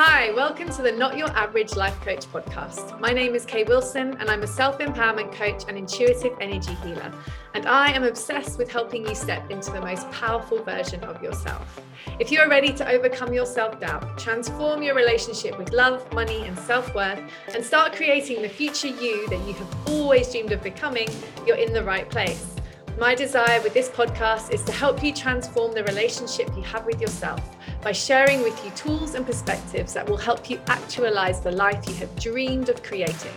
[0.00, 3.00] Hi, welcome to the Not Your Average Life Coach podcast.
[3.00, 7.12] My name is Kay Wilson, and I'm a self empowerment coach and intuitive energy healer.
[7.54, 11.80] And I am obsessed with helping you step into the most powerful version of yourself.
[12.20, 16.46] If you are ready to overcome your self doubt, transform your relationship with love, money,
[16.46, 17.20] and self worth,
[17.52, 21.08] and start creating the future you that you have always dreamed of becoming,
[21.44, 22.54] you're in the right place.
[23.00, 27.00] My desire with this podcast is to help you transform the relationship you have with
[27.00, 31.88] yourself by sharing with you tools and perspectives that will help you actualize the life
[31.88, 33.32] you have dreamed of creating.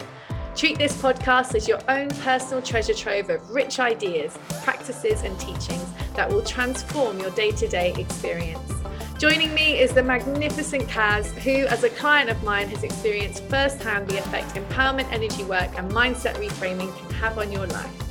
[0.55, 5.85] Treat this podcast as your own personal treasure trove of rich ideas, practices, and teachings
[6.15, 8.73] that will transform your day to day experience.
[9.17, 14.07] Joining me is the magnificent Kaz, who, as a client of mine, has experienced firsthand
[14.09, 18.01] the effect empowerment energy work and mindset reframing can have on your life.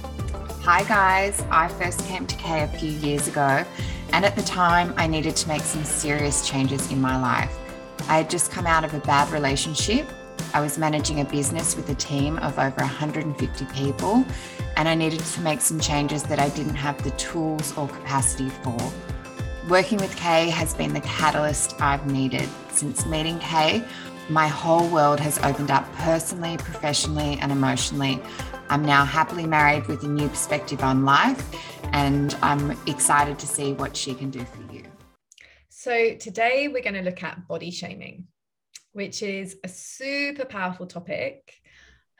[0.62, 1.42] Hi, guys.
[1.50, 3.64] I first came to Kay a few years ago,
[4.12, 7.56] and at the time, I needed to make some serious changes in my life.
[8.08, 10.06] I had just come out of a bad relationship.
[10.52, 14.24] I was managing a business with a team of over 150 people,
[14.76, 18.48] and I needed to make some changes that I didn't have the tools or capacity
[18.48, 18.78] for.
[19.68, 22.48] Working with Kay has been the catalyst I've needed.
[22.70, 23.84] Since meeting Kay,
[24.28, 28.20] my whole world has opened up personally, professionally, and emotionally.
[28.70, 31.44] I'm now happily married with a new perspective on life,
[31.92, 34.84] and I'm excited to see what she can do for you.
[35.68, 38.28] So, today we're going to look at body shaming,
[38.92, 41.52] which is a super powerful topic.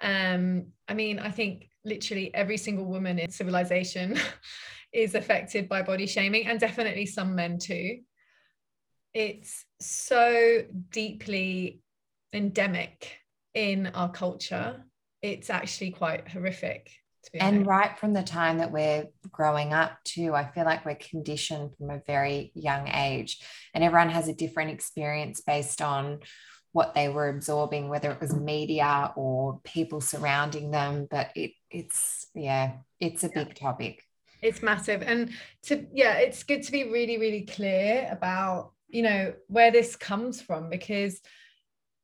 [0.03, 4.19] Um, I mean, I think literally every single woman in civilization
[4.93, 8.01] is affected by body shaming, and definitely some men too.
[9.15, 11.81] It's so deeply
[12.33, 13.19] endemic
[13.55, 14.85] in our culture
[15.23, 16.91] it's actually quite horrific
[17.35, 17.69] and honest.
[17.69, 21.91] right from the time that we're growing up too i feel like we're conditioned from
[21.91, 23.39] a very young age
[23.75, 26.19] and everyone has a different experience based on
[26.73, 32.29] what they were absorbing whether it was media or people surrounding them but it it's
[32.35, 33.45] yeah it's a yeah.
[33.45, 34.03] big topic
[34.41, 35.31] it's massive and
[35.63, 40.41] to yeah it's good to be really really clear about you know where this comes
[40.41, 41.21] from because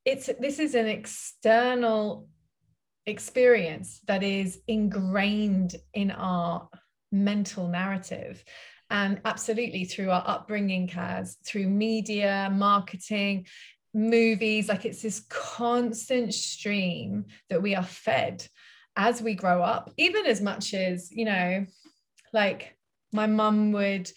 [0.05, 2.29] it's this is an external
[3.07, 6.69] experience that is ingrained in our
[7.13, 8.45] mental narrative.
[8.91, 13.47] And absolutely through our upbringing Kaz through media marketing
[13.97, 18.47] movies like it's this constant stream that we are fed
[18.95, 21.65] as we grow up even as much as you know
[22.35, 22.77] like
[23.13, 24.11] my mum would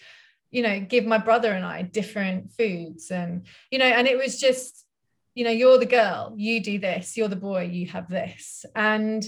[0.52, 4.38] you know give my brother and I different foods and you know and it was
[4.38, 4.86] just
[5.36, 8.66] you know you're the girl you do this you're the boy you have this.
[8.76, 9.28] And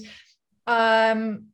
[0.67, 1.47] um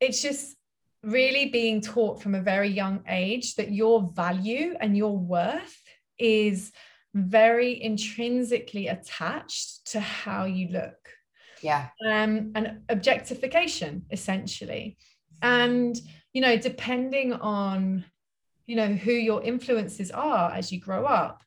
[0.00, 0.56] it's just
[1.02, 5.80] really being taught from a very young age that your value and your worth
[6.18, 6.72] is
[7.14, 11.08] very intrinsically attached to how you look.
[11.60, 11.88] Yeah.
[12.06, 14.96] Um and objectification essentially.
[15.42, 15.98] And
[16.32, 18.04] you know depending on
[18.66, 21.42] you know who your influences are as you grow up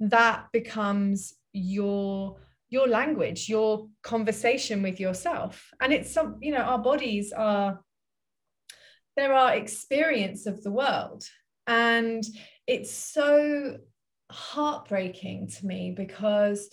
[0.00, 2.36] that becomes your
[2.68, 5.70] your language your conversation with yourself.
[5.80, 7.80] And it's some you know our bodies are
[9.16, 11.24] there are experience of the world.
[11.66, 12.22] And
[12.66, 13.78] it's so
[14.30, 16.68] heartbreaking to me because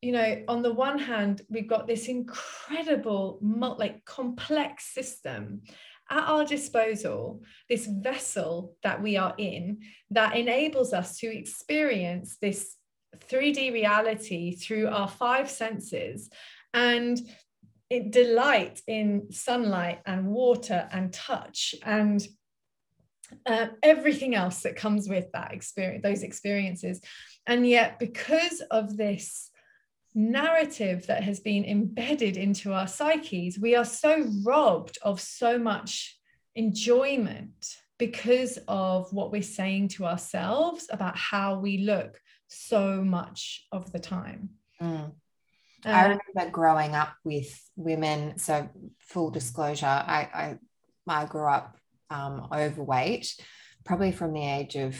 [0.00, 3.38] you know on the one hand we've got this incredible
[3.78, 5.62] like complex system
[6.10, 9.78] at our disposal this vessel that we are in
[10.10, 12.76] that enables us to experience this
[13.18, 16.30] 3D reality through our five senses
[16.74, 17.20] and
[17.90, 22.26] it delight in sunlight and water and touch and
[23.46, 27.00] uh, everything else that comes with that experience, those experiences.
[27.46, 29.50] And yet, because of this
[30.14, 36.18] narrative that has been embedded into our psyches, we are so robbed of so much
[36.54, 42.18] enjoyment because of what we're saying to ourselves about how we look
[42.52, 44.50] so much of the time.
[44.80, 45.12] Mm.
[45.84, 48.38] I um, remember growing up with women.
[48.38, 48.68] So,
[49.00, 50.58] full disclosure, I
[51.08, 51.76] I, I grew up
[52.10, 53.34] um, overweight,
[53.84, 54.96] probably from the age of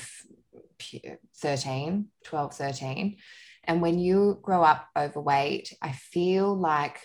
[1.38, 3.16] 13, 12, 13.
[3.64, 7.00] And when you grow up overweight, I feel like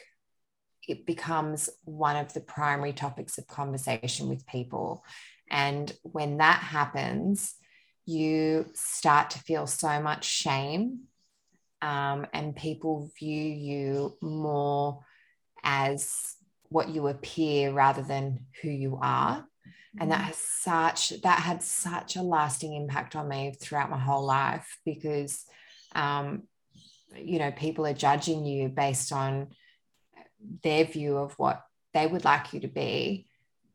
[0.87, 5.03] it becomes one of the primary topics of conversation with people.
[5.49, 7.55] And when that happens,
[8.07, 11.01] you start to feel so much shame
[11.81, 15.05] um, and people view you more
[15.61, 16.35] as
[16.69, 19.45] what you appear rather than who you are
[19.99, 20.27] and that mm-hmm.
[20.27, 25.45] has such that had such a lasting impact on me throughout my whole life because
[25.93, 26.43] um,
[27.15, 29.47] you know people are judging you based on
[30.63, 31.61] their view of what
[31.93, 33.26] they would like you to be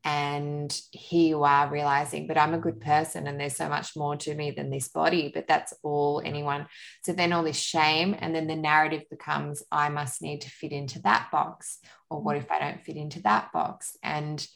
[0.04, 4.16] and here you are realizing but i'm a good person and there's so much more
[4.16, 6.66] to me than this body but that's all anyone
[7.04, 10.72] so then all this shame and then the narrative becomes i must need to fit
[10.72, 11.78] into that box
[12.10, 13.96] or what if i don't fit into that box?
[14.02, 14.46] And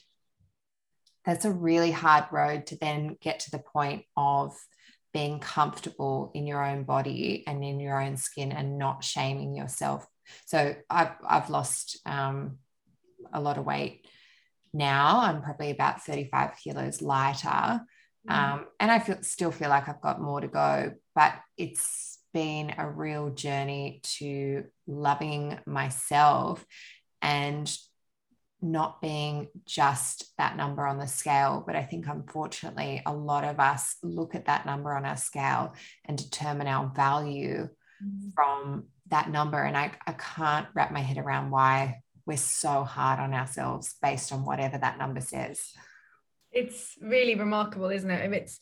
[1.25, 4.57] that's a really hard road to then get to the point of
[5.13, 10.07] being comfortable in your own body and in your own skin and not shaming yourself.
[10.45, 12.59] So i've, I've lost um,
[13.33, 14.07] a lot of weight
[14.77, 17.81] now I'm probably about 35 kilos lighter.
[18.29, 18.31] Mm.
[18.31, 22.75] Um, and I feel still feel like I've got more to go, but it's been
[22.77, 26.65] a real journey to loving myself
[27.23, 27.75] and
[28.61, 31.63] not being just that number on the scale.
[31.67, 35.75] But I think unfortunately, a lot of us look at that number on our scale
[36.05, 37.69] and determine our value
[38.05, 38.35] mm.
[38.35, 39.63] from that number.
[39.63, 44.33] And I, I can't wrap my head around why we're so hard on ourselves based
[44.33, 45.73] on whatever that number says.
[46.53, 48.33] It's really remarkable, isn't it?
[48.33, 48.59] It's,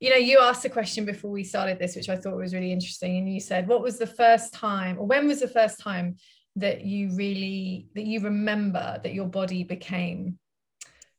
[0.00, 2.72] you know, you asked a question before we started this, which I thought was really
[2.72, 3.16] interesting.
[3.16, 6.16] And you said, what was the first time, or when was the first time
[6.56, 10.38] that you really, that you remember that your body became,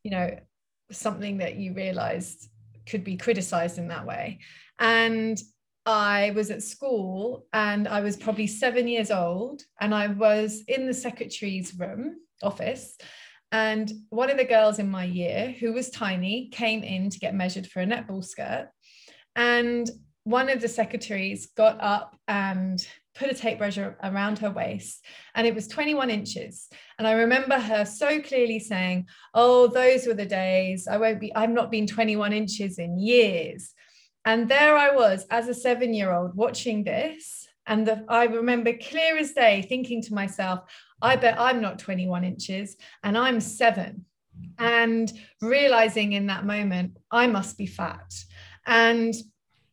[0.03, 0.37] you know,
[0.91, 2.49] something that you realized
[2.85, 4.39] could be criticized in that way?
[4.77, 5.41] And
[5.89, 10.85] I was at school and I was probably seven years old and I was in
[10.85, 12.95] the secretary's room office.
[13.51, 17.33] And one of the girls in my year, who was tiny, came in to get
[17.33, 18.69] measured for a netball skirt.
[19.35, 19.89] And
[20.25, 25.03] one of the secretaries got up and put a tape measure around her waist
[25.33, 30.13] and it was 21 inches and i remember her so clearly saying oh those were
[30.13, 33.73] the days i won't be i've not been 21 inches in years
[34.25, 37.47] and there I was as a seven year old watching this.
[37.65, 40.61] And the, I remember clear as day thinking to myself,
[41.01, 44.05] I bet I'm not 21 inches and I'm seven.
[44.57, 45.11] And
[45.41, 48.11] realizing in that moment, I must be fat.
[48.65, 49.13] And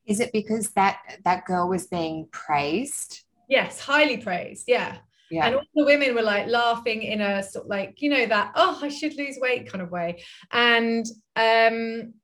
[0.04, 3.22] is it because that that girl was being praised?
[3.48, 4.64] Yes, highly praised.
[4.68, 4.98] Yeah.
[5.30, 5.46] Yeah.
[5.46, 8.52] And all the women were like laughing in a sort of like, you know, that,
[8.54, 10.22] oh, I should lose weight kind of way.
[10.52, 11.04] And
[11.34, 12.14] um,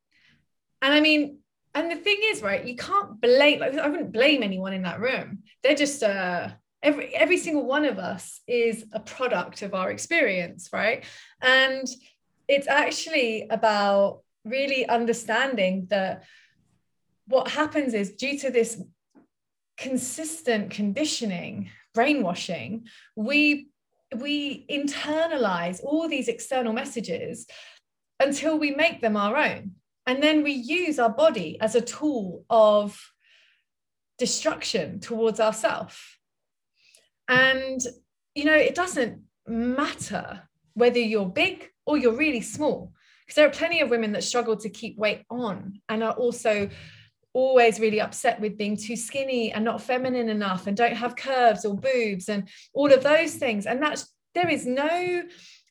[0.83, 1.39] and I mean,
[1.75, 5.01] and the thing is right you can't blame like i wouldn't blame anyone in that
[5.01, 5.43] room.
[5.63, 6.49] They're just uh
[6.83, 11.05] every every single one of us is a product of our experience right?
[11.41, 11.87] And
[12.49, 16.25] it's actually about really understanding that
[17.27, 18.83] what happens is due to this
[19.77, 22.87] consistent conditioning brainwashing
[23.17, 23.69] we
[24.17, 27.47] we internalize all these external messages
[28.21, 29.73] until we make them our own
[30.07, 33.01] and then we use our body as a tool of
[34.19, 35.99] destruction towards ourselves.
[37.29, 37.81] And,
[38.35, 40.43] you know, it doesn't matter
[40.75, 42.93] whether you're big or you're really small,
[43.25, 46.69] because there are plenty of women that struggle to keep weight on and are also
[47.33, 51.65] always really upset with being too skinny and not feminine enough and don't have curves
[51.65, 53.67] or boobs and all of those things.
[53.67, 55.23] And that's, there is no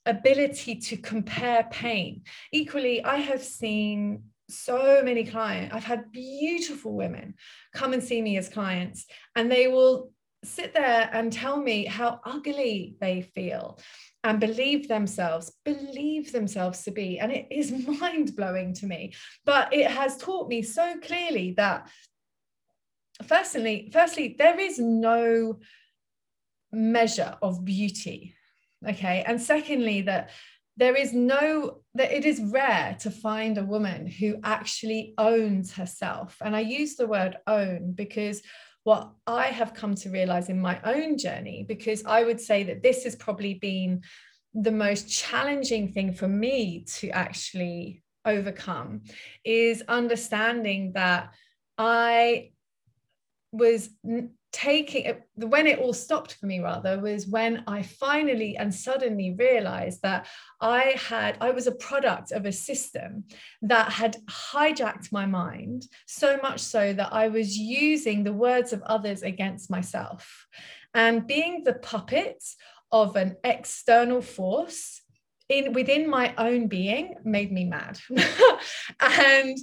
[0.06, 2.24] ability to compare pain.
[2.52, 7.36] Equally, I have seen so many clients, I've had beautiful women
[7.74, 9.06] come and see me as clients,
[9.36, 10.12] and they will
[10.44, 13.80] sit there and tell me how ugly they feel
[14.24, 17.20] and believe themselves, believe themselves to be.
[17.20, 19.14] And it is mind blowing to me.
[19.46, 21.90] But it has taught me so clearly that,
[23.26, 25.60] firstly, firstly, there is no
[26.72, 28.36] measure of beauty
[28.88, 30.32] okay and secondly that
[30.78, 36.38] there is no that it is rare to find a woman who actually owns herself.
[36.42, 38.42] And i use the word own because
[38.84, 42.82] what i have come to realize in my own journey because i would say that
[42.82, 44.02] this has probably been
[44.54, 49.02] the most challenging thing for me to actually overcome
[49.46, 51.34] is understanding that
[51.78, 52.50] i
[53.52, 53.90] was
[54.52, 59.34] taking uh, when it all stopped for me rather was when i finally and suddenly
[59.40, 60.28] realized that
[60.60, 63.24] i had i was a product of a system
[63.62, 68.82] that had hijacked my mind so much so that i was using the words of
[68.84, 70.48] others against myself.
[70.94, 72.44] And being the puppet
[72.92, 75.02] of an external force
[75.48, 78.00] in within my own being made me mad.
[79.00, 79.58] And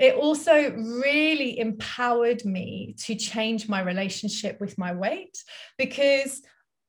[0.00, 5.44] it also really empowered me to change my relationship with my weight
[5.76, 6.42] because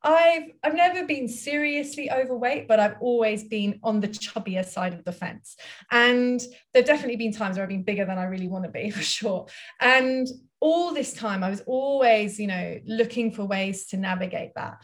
[0.04, 5.04] I've I've never been seriously overweight, but I've always been on the chubbier side of
[5.04, 5.58] the fence.
[5.92, 6.42] And
[6.74, 9.04] there've definitely been times where I've been bigger than I really want to be for
[9.04, 9.48] sure.
[9.80, 10.28] And
[10.60, 14.78] all this time I was always, you know, looking for ways to navigate that.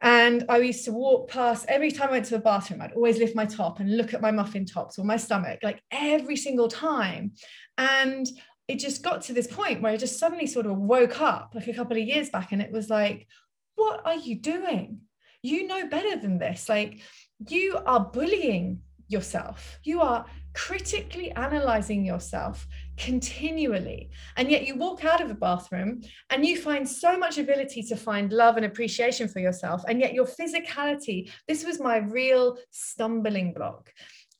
[0.00, 3.18] And I used to walk past every time I went to the bathroom, I'd always
[3.18, 6.68] lift my top and look at my muffin tops or my stomach, like every single
[6.68, 7.32] time.
[7.76, 8.26] And
[8.68, 11.68] it just got to this point where I just suddenly sort of woke up like
[11.68, 13.26] a couple of years back and it was like,
[13.74, 15.00] what are you doing?
[15.42, 16.68] You know better than this.
[16.68, 17.00] Like,
[17.48, 19.78] you are bullying yourself.
[19.84, 22.66] You are critically analyzing yourself
[22.98, 24.10] continually.
[24.36, 27.96] And yet you walk out of the bathroom and you find so much ability to
[27.96, 29.82] find love and appreciation for yourself.
[29.88, 33.90] And yet your physicality, this was my real stumbling block.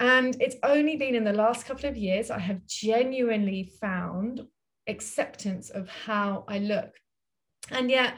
[0.01, 4.43] And it's only been in the last couple of years I have genuinely found
[4.87, 6.91] acceptance of how I look.
[7.71, 8.15] And yet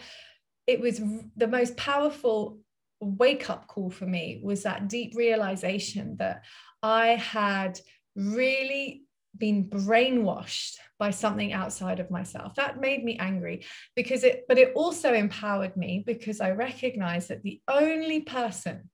[0.66, 1.00] it was
[1.36, 2.58] the most powerful
[3.00, 6.44] wake up call for me was that deep realization that
[6.82, 7.80] I had
[8.14, 9.04] really
[9.36, 12.54] been brainwashed by something outside of myself.
[12.56, 13.64] That made me angry
[13.96, 18.90] because it but it also empowered me because i recognized that the only person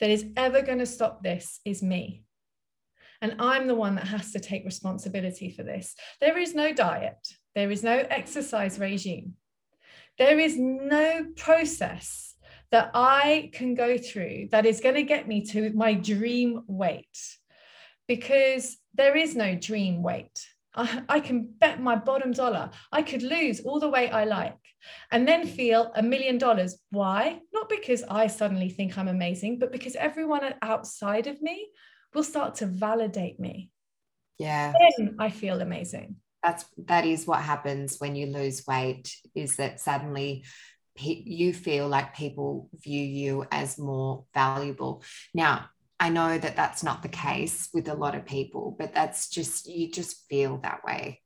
[0.00, 2.24] that is ever going to stop this is me.
[3.20, 5.94] And i'm the one that has to take responsibility for this.
[6.20, 7.26] There is no diet.
[7.54, 9.34] There is no exercise regime.
[10.18, 12.34] There is no process
[12.70, 17.16] that I can go through that is going to get me to my dream weight
[18.08, 20.46] because there is no dream weight.
[20.74, 24.56] I, I, can bet my bottom dollar I could lose all the weight I like
[25.12, 26.78] and then feel a million dollars.
[26.90, 27.40] Why?
[27.52, 31.68] Not because I suddenly think I'm amazing, but because everyone outside of me
[32.12, 33.70] will start to validate me.
[34.38, 34.72] Yeah.
[34.98, 39.80] Then I feel amazing that's that is what happens when you lose weight is that
[39.80, 40.44] suddenly
[40.96, 45.66] you feel like people view you as more valuable now
[46.04, 49.66] i know that that's not the case with a lot of people but that's just
[49.66, 51.20] you just feel that way.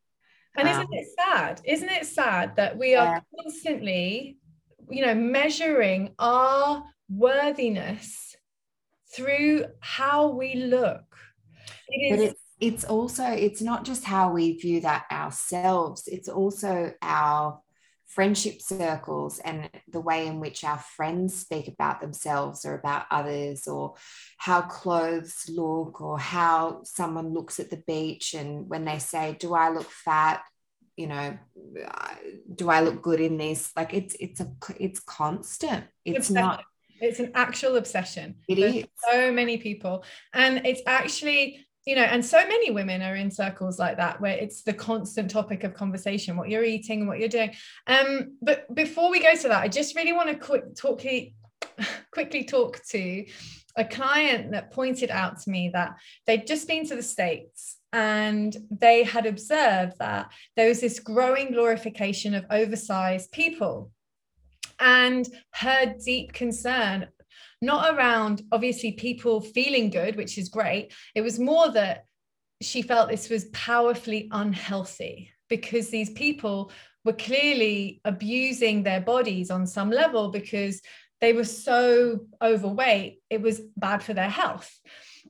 [0.57, 1.61] And isn't um, it sad?
[1.65, 3.21] Isn't it sad that we are yeah.
[3.43, 4.39] constantly
[4.91, 8.35] you know measuring our worthiness
[9.15, 11.05] through how we look?
[11.89, 17.61] It is it's also it's not just how we view that ourselves it's also our
[18.09, 23.69] friendship circles and the way in which our friends speak about themselves or about others
[23.69, 23.95] or
[24.39, 29.55] how clothes look or how someone looks at the beach and when they say do
[29.55, 30.43] i look fat?
[30.97, 31.39] You know
[31.87, 32.15] uh,
[32.53, 33.71] do i look good in this?
[33.77, 34.51] Like it's it's a
[34.81, 35.85] it's constant.
[36.05, 36.65] It's not
[37.01, 38.85] it's an actual obsession It There's is.
[39.09, 40.05] so many people.
[40.33, 44.37] And it's actually you know and so many women are in circles like that where
[44.37, 47.55] it's the constant topic of conversation what you're eating and what you're doing.
[47.87, 51.03] Um but before we go to that i just really want to quick talk
[52.13, 53.25] quickly talk to
[53.77, 55.95] a client that pointed out to me that
[56.27, 61.53] they'd just been to the states and they had observed that there was this growing
[61.53, 63.91] glorification of oversized people.
[64.81, 67.09] And her deep concern
[67.61, 70.93] not around obviously people feeling good, which is great.
[71.15, 72.05] It was more that
[72.61, 76.71] she felt this was powerfully unhealthy because these people
[77.05, 80.81] were clearly abusing their bodies on some level because
[81.21, 84.73] they were so overweight, it was bad for their health.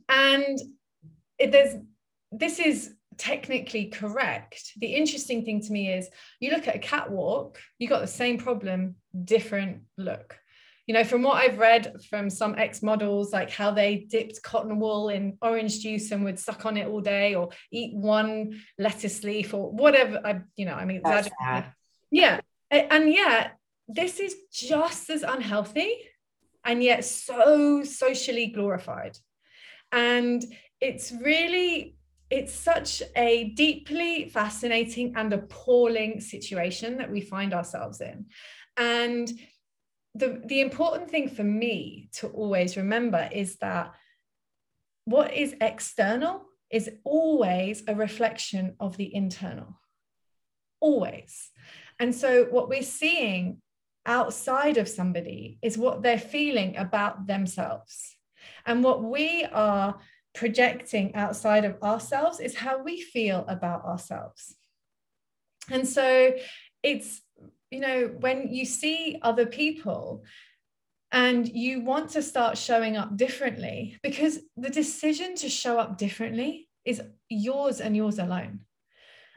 [0.09, 0.59] And
[1.39, 1.77] it, there's
[2.31, 4.73] this is technically correct.
[4.77, 6.09] The interesting thing to me is
[6.41, 10.39] you look at a catwalk, you got the same problem, different look
[10.89, 14.81] you know, from what I've read from some ex models, like how they dipped cotton
[14.81, 19.23] wool in orange juice and would suck on it all day or eat one lettuce
[19.23, 20.19] leaf or whatever.
[20.25, 21.03] I, you know, I mean,
[22.11, 22.41] yeah.
[22.71, 25.95] And yet, this is just as unhealthy
[26.65, 29.19] and yet so socially glorified.
[29.93, 30.43] And
[30.81, 31.97] it's really
[32.31, 38.27] it's such a deeply fascinating and appalling situation that we find ourselves in.
[38.79, 39.31] And
[40.15, 43.95] the, the important thing for me to always remember is that
[45.05, 49.81] what is external is always a reflection of the internal.
[50.81, 51.51] Always.
[51.99, 53.63] And so, what we're seeing
[54.07, 58.17] outside of somebody is what they're feeling about themselves.
[58.67, 59.99] And what we are
[60.35, 64.57] projecting outside of ourselves is how we feel about ourselves.
[65.71, 66.33] And so,
[66.83, 67.23] it's
[67.71, 70.25] you know, when you see other people
[71.13, 76.69] and you want to start showing up differently, because the decision to show up differently
[76.85, 78.61] is yours and yours alone.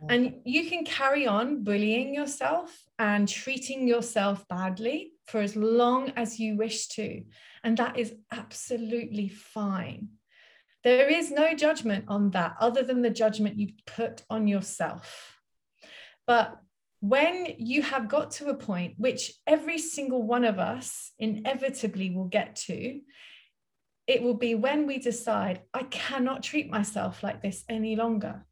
[0.09, 6.39] And you can carry on bullying yourself and treating yourself badly for as long as
[6.39, 7.23] you wish to.
[7.63, 10.09] And that is absolutely fine.
[10.83, 15.37] There is no judgment on that other than the judgment you put on yourself.
[16.25, 16.59] But
[17.01, 22.25] when you have got to a point, which every single one of us inevitably will
[22.25, 23.01] get to,
[24.05, 28.45] it will be when we decide, I cannot treat myself like this any longer.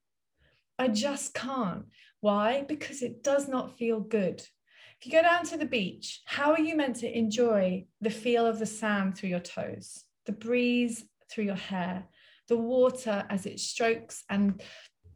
[0.79, 1.85] I just can't.
[2.21, 2.65] Why?
[2.67, 4.41] Because it does not feel good.
[4.99, 8.47] If you go down to the beach, how are you meant to enjoy the feel
[8.47, 12.05] of the sand through your toes, the breeze through your hair,
[12.47, 14.61] the water as it strokes and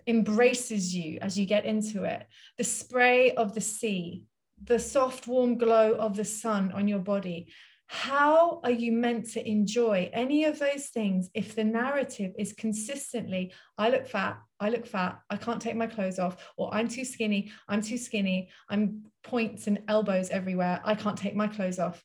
[0.08, 4.24] embraces you as you get into it, the spray of the sea,
[4.64, 7.48] the soft, warm glow of the sun on your body?
[7.88, 13.54] How are you meant to enjoy any of those things if the narrative is consistently,
[13.78, 17.06] I look fat, I look fat, I can't take my clothes off, or I'm too
[17.06, 22.04] skinny, I'm too skinny, I'm points and elbows everywhere, I can't take my clothes off.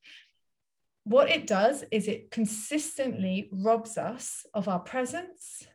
[1.05, 5.67] What it does is it consistently robs us of our presence,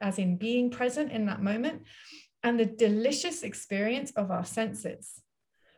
[0.00, 1.82] as in being present in that moment,
[2.42, 5.20] and the delicious experience of our senses,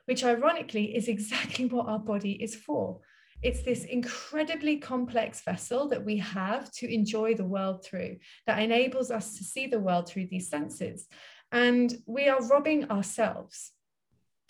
[0.04, 3.00] which ironically is exactly what our body is for.
[3.42, 9.10] It's this incredibly complex vessel that we have to enjoy the world through that enables
[9.10, 11.06] us to see the world through these senses.
[11.50, 13.72] And we are robbing ourselves.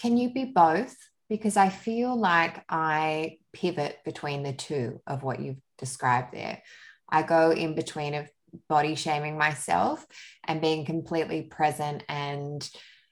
[0.00, 0.96] Can you be both?
[1.28, 6.60] Because I feel like I pivot between the two of what you've described there.
[7.08, 8.28] I go in between of
[8.68, 10.06] body shaming myself
[10.46, 12.68] and being completely present and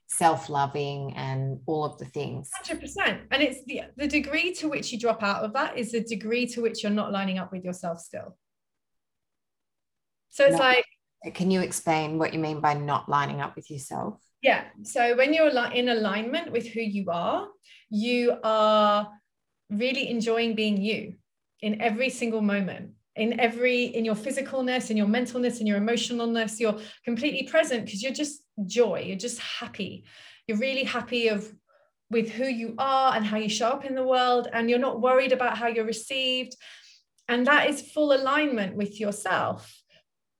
[0.06, 2.50] self-loving and all of the things.
[2.64, 6.02] 100% and it's the, the degree to which you drop out of that is the
[6.02, 8.36] degree to which you're not lining up with yourself still.
[10.30, 10.60] So it's no.
[10.60, 10.84] like
[11.34, 14.20] can you explain what you mean by not lining up with yourself?
[14.40, 14.64] Yeah.
[14.84, 17.48] So when you're in alignment with who you are
[17.90, 19.08] you are
[19.70, 21.14] really enjoying being you
[21.60, 26.58] in every single moment in every in your physicalness in your mentalness in your emotionalness
[26.58, 30.04] you're completely present because you're just joy you're just happy.
[30.46, 31.50] You're really happy of
[32.10, 35.00] with who you are and how you show up in the world and you're not
[35.00, 36.56] worried about how you're received.
[37.28, 39.82] And that is full alignment with yourself.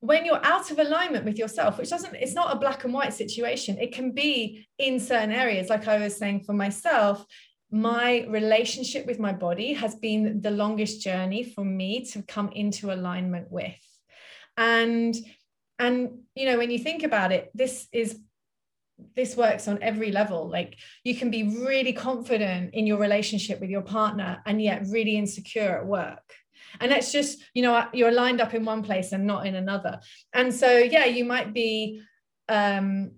[0.01, 3.13] When you're out of alignment with yourself which doesn't it's not a black and white
[3.13, 5.69] situation it can be in certain areas.
[5.69, 7.27] Like i was saying for myself
[7.71, 12.93] my relationship with my body has been the longest journey for me to come into
[12.93, 13.75] alignment with.
[14.57, 15.15] And
[15.79, 18.19] and you know when you think about it this is
[19.15, 20.49] this works on every level.
[20.49, 25.17] Like you can be really confident in your relationship with your partner and yet really
[25.17, 26.35] insecure at work.
[26.81, 30.01] And that's just you know you're lined up in one place and not in another.
[30.33, 32.03] And so yeah you might be
[32.49, 33.13] um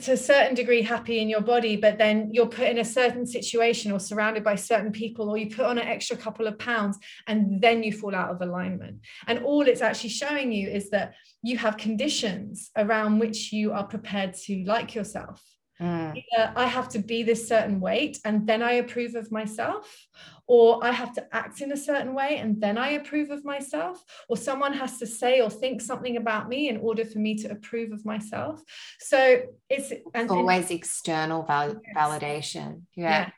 [0.00, 3.26] to a certain degree happy in your body but then you're put in a certain
[3.26, 6.98] situation or surrounded by certain people or you put on an extra couple of pounds
[7.26, 9.00] and then you fall out of alignment.
[9.26, 13.86] And all it's actually showing you is that you have conditions around which you are
[13.86, 15.42] prepared to like yourself
[15.82, 16.16] Mm.
[16.16, 20.06] Either I have to be this certain weight and then I approve of myself,
[20.46, 24.02] or I have to act in a certain way and then I approve of myself,
[24.28, 27.50] or someone has to say or think something about me in order for me to
[27.50, 28.62] approve of myself.
[29.00, 31.96] So it's, and, always and, external val- yes.
[31.96, 32.82] validation.
[32.94, 33.30] Yeah.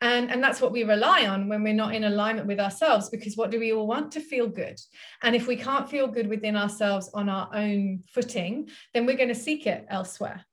[0.00, 3.36] And, and that's what we rely on when we're not in alignment with ourselves because
[3.36, 4.78] what do we all want to feel good
[5.24, 9.28] and if we can't feel good within ourselves on our own footing then we're going
[9.28, 10.44] to seek it elsewhere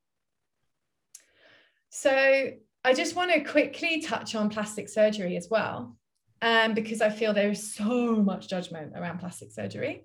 [1.95, 2.51] so
[2.83, 5.95] I just want to quickly touch on plastic surgery as well.
[6.41, 10.03] Um, because I feel there is so much judgment around plastic surgery.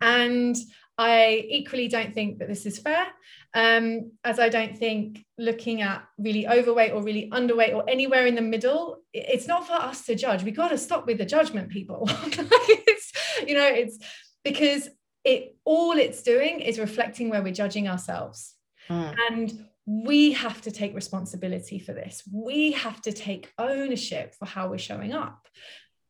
[0.00, 0.56] And
[0.96, 3.06] I equally don't think that this is fair,
[3.54, 8.36] um, as I don't think looking at really overweight or really underweight or anywhere in
[8.36, 10.44] the middle, it's not for us to judge.
[10.44, 12.04] We got to stop with the judgment, people.
[12.08, 13.12] it's,
[13.46, 13.98] you know, it's
[14.44, 14.88] because
[15.24, 18.54] it all it's doing is reflecting where we're judging ourselves.
[18.88, 19.16] Mm.
[19.28, 22.22] And we have to take responsibility for this.
[22.32, 25.46] We have to take ownership for how we're showing up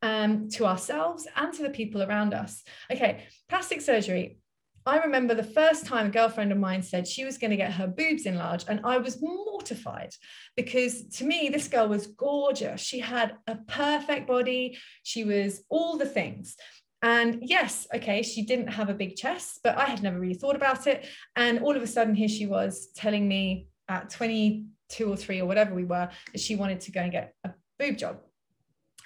[0.03, 2.63] um, to ourselves and to the people around us.
[2.91, 4.39] Okay, plastic surgery.
[4.87, 7.73] I remember the first time a girlfriend of mine said she was going to get
[7.73, 10.11] her boobs enlarged, and I was mortified
[10.57, 12.81] because to me, this girl was gorgeous.
[12.81, 16.57] She had a perfect body, she was all the things.
[17.05, 20.55] And yes, okay, she didn't have a big chest, but I had never really thought
[20.55, 21.05] about it.
[21.35, 25.47] And all of a sudden, here she was telling me at 22 or three or
[25.47, 28.19] whatever we were that she wanted to go and get a boob job.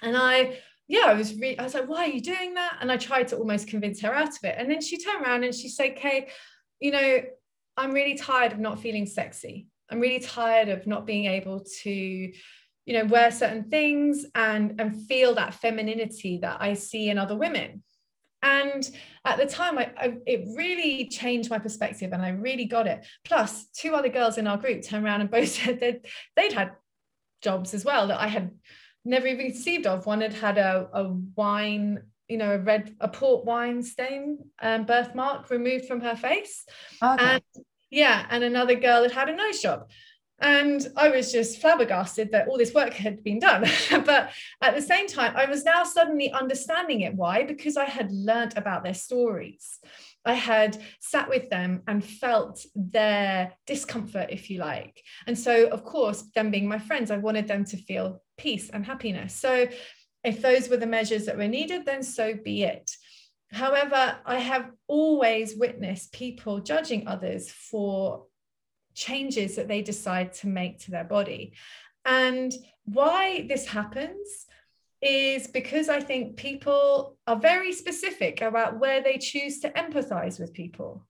[0.01, 2.77] And I, yeah, I was really, I was like, why are you doing that?
[2.79, 4.55] And I tried to almost convince her out of it.
[4.57, 6.29] And then she turned around and she said, Kay,
[6.79, 7.21] you know,
[7.75, 9.67] I'm really tired of not feeling sexy.
[9.89, 15.05] I'm really tired of not being able to, you know, wear certain things and and
[15.07, 17.83] feel that femininity that I see in other women.
[18.43, 18.89] And
[19.25, 23.05] at the time, I, I, it really changed my perspective and I really got it.
[23.25, 26.71] Plus, two other girls in our group turned around and both said that they'd had
[27.41, 28.51] jobs as well that I had
[29.05, 30.05] never even conceived of.
[30.05, 34.85] One had had a, a wine, you know, a red, a port wine stain um,
[34.85, 36.65] birthmark removed from her face.
[37.01, 37.23] Okay.
[37.23, 37.43] And
[37.89, 39.89] yeah, and another girl had had a nose job.
[40.39, 43.65] And I was just flabbergasted that all this work had been done.
[44.05, 44.29] but
[44.61, 47.15] at the same time, I was now suddenly understanding it.
[47.15, 47.43] Why?
[47.43, 49.79] Because I had learnt about their stories.
[50.25, 55.01] I had sat with them and felt their discomfort, if you like.
[55.25, 58.85] And so, of course, them being my friends, I wanted them to feel peace and
[58.85, 59.33] happiness.
[59.33, 59.67] So,
[60.23, 62.91] if those were the measures that were needed, then so be it.
[63.51, 68.25] However, I have always witnessed people judging others for
[68.97, 71.53] changes that they decide to make to their body.
[72.03, 72.51] And
[72.85, 74.47] why this happens
[75.01, 80.53] is because I think people are very specific about where they choose to empathize with
[80.53, 81.05] people.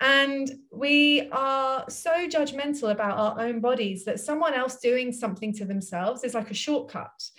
[0.00, 5.64] And we are so judgmental about our own bodies that someone else doing something to
[5.64, 7.30] themselves is like a shortcut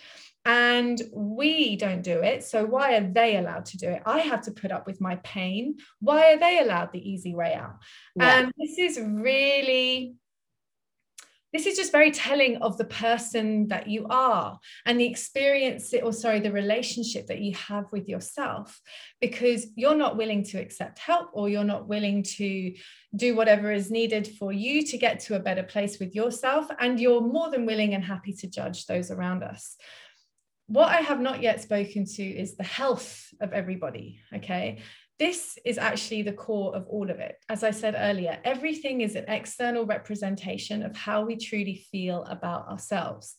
[0.44, 2.42] and we don't do it.
[2.44, 4.02] So why are they allowed to do it?
[4.04, 5.76] I have to put up with my pain.
[6.00, 7.76] Why are they allowed the easy way out?
[8.16, 8.40] Yeah.
[8.40, 10.16] And this is really
[11.52, 16.12] this is just very telling of the person that you are and the experience or
[16.12, 18.80] sorry the relationship that you have with yourself
[19.20, 22.74] because you're not willing to accept help or you're not willing to
[23.14, 26.98] do whatever is needed for you to get to a better place with yourself and
[26.98, 29.76] you're more than willing and happy to judge those around us
[30.72, 34.20] what I have not yet spoken to is the health of everybody.
[34.34, 34.80] Okay.
[35.18, 37.36] This is actually the core of all of it.
[37.50, 42.68] As I said earlier, everything is an external representation of how we truly feel about
[42.68, 43.36] ourselves.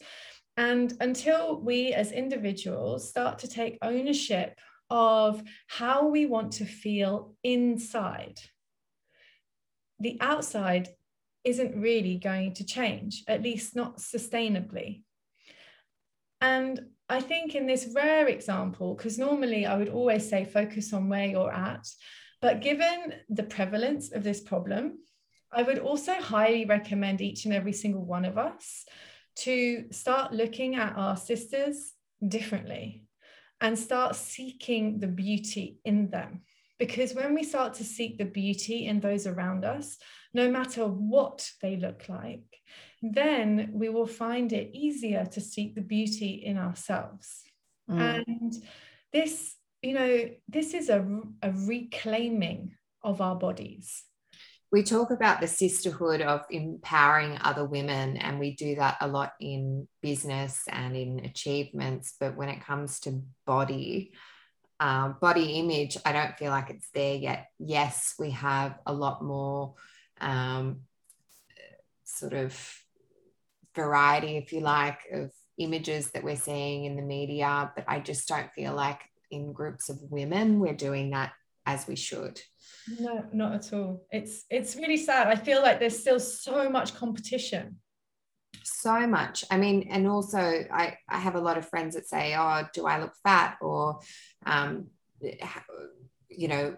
[0.57, 4.59] And until we as individuals start to take ownership
[4.91, 8.39] of how we want to feel inside,
[9.99, 10.89] the outside
[11.43, 15.01] isn't really going to change, at least not sustainably.
[16.39, 21.09] And I think in this rare example, because normally I would always say focus on
[21.09, 21.87] where you're at,
[22.41, 24.97] but given the prevalence of this problem,
[25.51, 28.85] I would also highly recommend each and every single one of us
[29.45, 31.93] to start looking at our sisters
[32.27, 33.03] differently
[33.61, 36.41] and start seeking the beauty in them.
[36.83, 39.97] Because when we start to seek the beauty in those around us,
[40.33, 42.43] no matter what they look like,
[43.01, 47.43] then we will find it easier to seek the beauty in ourselves.
[47.89, 48.25] Mm.
[48.27, 48.53] And
[49.13, 51.07] this, you know, this is a,
[51.41, 54.03] a reclaiming of our bodies.
[54.69, 59.31] We talk about the sisterhood of empowering other women, and we do that a lot
[59.39, 62.15] in business and in achievements.
[62.19, 64.11] But when it comes to body,
[64.83, 67.47] um, body image, I don't feel like it's there yet.
[67.57, 69.75] Yes, we have a lot more
[70.19, 70.81] um,
[72.03, 72.53] sort of
[73.73, 78.27] variety, if you like, of images that we're seeing in the media, but I just
[78.27, 78.99] don't feel like
[79.31, 81.31] in groups of women we're doing that
[81.65, 82.41] as we should.
[82.99, 84.05] No, not at all.
[84.11, 85.27] It's it's really sad.
[85.27, 87.77] I feel like there's still so much competition.
[88.63, 89.45] So much.
[89.51, 92.85] I mean, and also I, I have a lot of friends that say, Oh, do
[92.85, 93.57] I look fat?
[93.61, 93.99] Or
[94.45, 94.87] um,
[96.29, 96.75] you know,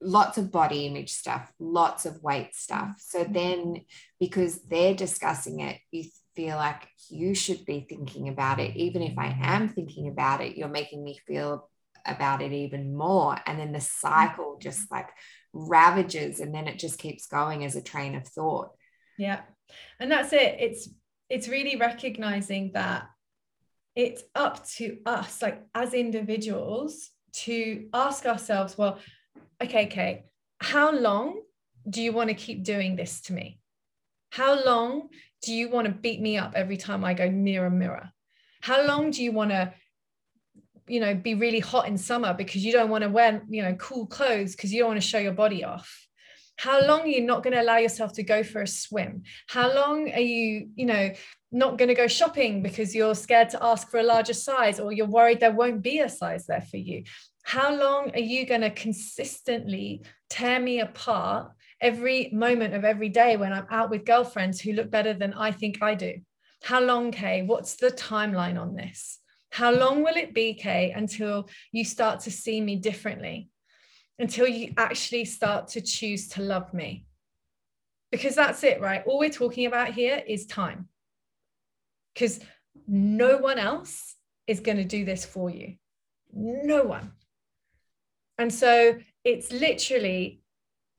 [0.00, 2.96] lots of body image stuff, lots of weight stuff.
[2.98, 3.32] So mm-hmm.
[3.32, 3.84] then
[4.20, 6.04] because they're discussing it, you
[6.36, 8.76] feel like you should be thinking about it.
[8.76, 11.70] Even if I am thinking about it, you're making me feel
[12.06, 13.36] about it even more.
[13.46, 15.08] And then the cycle just like
[15.52, 18.70] ravages and then it just keeps going as a train of thought.
[19.16, 19.40] Yeah.
[20.00, 20.56] And that's it.
[20.58, 20.88] It's
[21.34, 23.08] it's really recognizing that
[23.96, 29.00] it's up to us, like as individuals, to ask ourselves, well,
[29.60, 30.26] okay, okay,
[30.60, 31.40] how long
[31.90, 33.58] do you want to keep doing this to me?
[34.30, 35.08] How long
[35.42, 38.12] do you want to beat me up every time I go near a mirror?
[38.60, 39.74] How long do you want to,
[40.86, 43.74] you know, be really hot in summer because you don't want to wear, you know,
[43.74, 46.06] cool clothes because you don't want to show your body off?
[46.56, 49.22] How long are you not going to allow yourself to go for a swim?
[49.48, 51.12] How long are you, you know,
[51.50, 54.92] not going to go shopping because you're scared to ask for a larger size or
[54.92, 57.04] you're worried there won't be a size there for you?
[57.42, 61.52] How long are you going to consistently tear me apart
[61.84, 65.52] every moment of every day when I'm out with girlfriends who look better than I
[65.52, 66.14] think I do.
[66.62, 67.42] How long, Kay?
[67.42, 69.18] What's the timeline on this?
[69.50, 73.50] How long will it be, Kay, until you start to see me differently?
[74.18, 77.06] Until you actually start to choose to love me?
[78.14, 79.02] because that's it, right?
[79.06, 80.88] All we're talking about here is time.
[82.14, 82.38] Because
[82.86, 84.14] no one else
[84.46, 85.74] is going to do this for you.
[86.32, 87.10] No one.
[88.38, 90.42] And so it's literally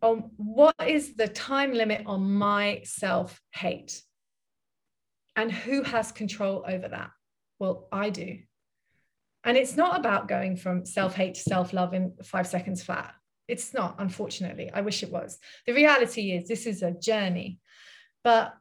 [0.02, 4.02] on what is the time limit on my self hate?
[5.38, 7.12] And who has control over that?
[7.60, 8.40] Well, I do.
[9.46, 13.14] And it's not about going from self hate to self love in five seconds flat.
[13.48, 14.72] It's not, unfortunately.
[14.74, 15.38] I wish it was.
[15.68, 17.60] The reality is, this is a journey.
[18.24, 18.56] But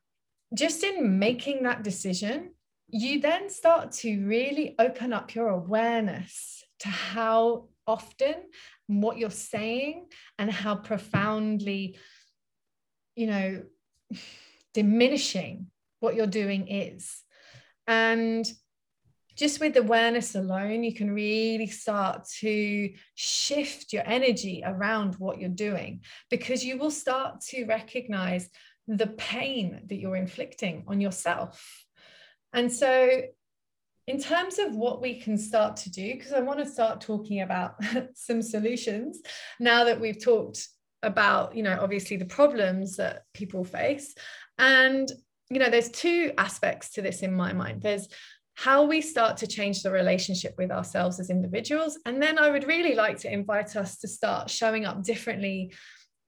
[0.52, 2.50] just in making that decision,
[2.88, 8.34] you then start to really open up your awareness to how often
[8.86, 10.06] what you're saying
[10.38, 11.98] and how profoundly,
[13.16, 13.62] you know,
[14.74, 15.68] diminishing
[16.00, 17.22] what you're doing is.
[17.86, 18.46] And
[19.36, 25.48] just with awareness alone, you can really start to shift your energy around what you're
[25.48, 28.48] doing because you will start to recognize
[28.86, 31.84] the pain that you're inflicting on yourself.
[32.52, 33.22] And so,
[34.06, 37.40] in terms of what we can start to do, because I want to start talking
[37.40, 37.76] about
[38.14, 39.20] some solutions
[39.58, 40.68] now that we've talked
[41.02, 44.14] about, you know, obviously the problems that people face.
[44.58, 45.10] And,
[45.50, 47.82] you know, there's two aspects to this in my mind.
[47.82, 48.08] There's
[48.54, 51.98] how we start to change the relationship with ourselves as individuals.
[52.06, 55.72] And then I would really like to invite us to start showing up differently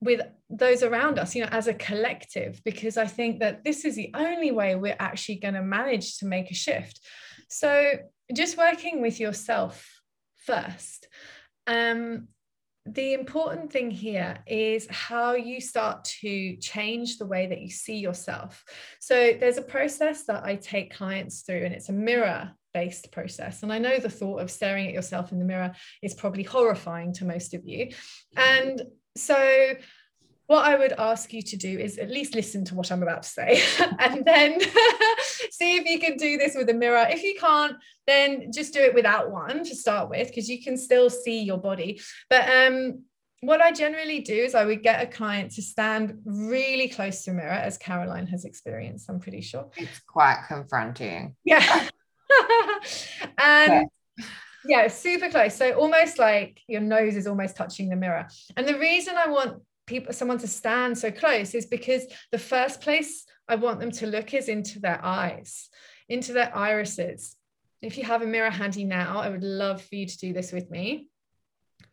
[0.01, 3.95] with those around us, you know, as a collective, because I think that this is
[3.95, 6.99] the only way we're actually going to manage to make a shift.
[7.49, 7.93] So
[8.33, 9.89] just working with yourself
[10.45, 11.07] first.
[11.65, 12.27] Um,
[12.93, 17.97] the important thing here is how you start to change the way that you see
[17.97, 18.63] yourself.
[18.99, 23.63] So there's a process that I take clients through, and it's a mirror based process.
[23.63, 25.73] And I know the thought of staring at yourself in the mirror
[26.03, 27.89] is probably horrifying to most of you.
[28.35, 28.83] And
[29.15, 29.73] so
[30.47, 33.23] what I would ask you to do is at least listen to what I'm about
[33.23, 33.61] to say
[33.99, 34.59] and then
[35.51, 37.05] see if you can do this with a mirror.
[37.09, 37.75] If you can't,
[38.07, 41.57] then just do it without one to start with, because you can still see your
[41.57, 42.01] body.
[42.29, 43.03] But um,
[43.41, 47.31] what I generally do is I would get a client to stand really close to
[47.31, 49.69] a mirror, as Caroline has experienced, I'm pretty sure.
[49.75, 51.35] It's quite confronting.
[51.43, 51.89] Yeah.
[53.37, 53.89] and
[54.65, 55.55] yeah, super close.
[55.55, 58.27] So almost like your nose is almost touching the mirror.
[58.55, 62.81] And the reason I want people someone to stand so close is because the first
[62.81, 65.69] place I want them to look is into their eyes,
[66.09, 67.35] into their irises.
[67.81, 70.51] If you have a mirror handy now, I would love for you to do this
[70.51, 71.07] with me.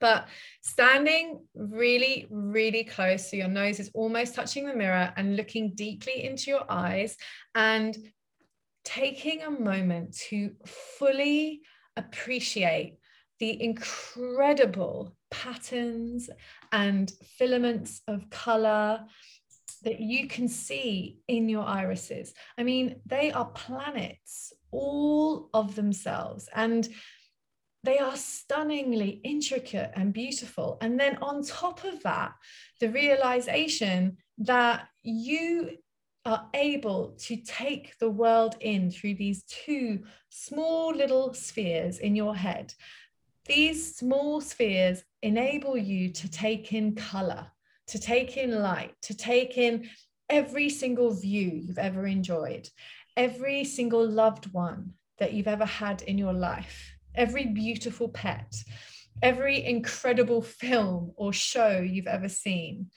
[0.01, 0.29] But
[0.63, 6.25] standing really, really close, so your nose is almost touching the mirror and looking deeply
[6.25, 7.17] into your eyes
[7.55, 7.97] and
[8.85, 10.53] taking a moment to
[10.99, 11.63] fully
[11.97, 12.97] appreciate
[13.41, 16.31] the incredible patterns
[16.73, 19.05] and filaments of color
[19.83, 22.35] that you can see in your irises.
[22.57, 26.49] I mean, they are planets, all of themselves.
[26.55, 26.88] And
[27.83, 30.79] they are stunningly intricate and beautiful.
[30.81, 32.33] And then on top of that,
[32.81, 35.77] the realization that you
[36.25, 42.35] are able to take the world in through these two small little spheres in your
[42.35, 42.73] head
[43.47, 47.47] these small spheres enable you to take in color,
[47.87, 49.89] to take in light, to take in
[50.29, 52.69] every single view you've ever enjoyed,
[53.17, 58.55] every single loved one that you've ever had in your life, every beautiful pet,
[59.23, 62.91] every incredible film or show you've ever seen.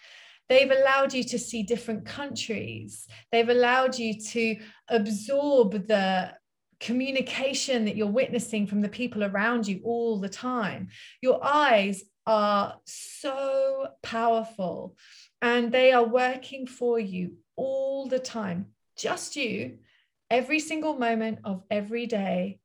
[0.50, 3.08] They've allowed you to see different countries.
[3.32, 4.58] They've allowed you to
[4.90, 6.34] absorb the
[6.80, 10.90] communication that you're witnessing from the people around you all the time.
[11.22, 14.98] Your eyes are so powerful
[15.42, 19.78] and they are working for you all the time, just you,
[20.30, 22.60] every single moment of every day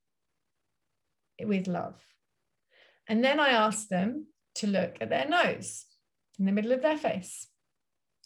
[1.41, 1.95] with love.
[3.09, 5.87] And then I ask them to look at their nose
[6.39, 7.47] in the middle of their face,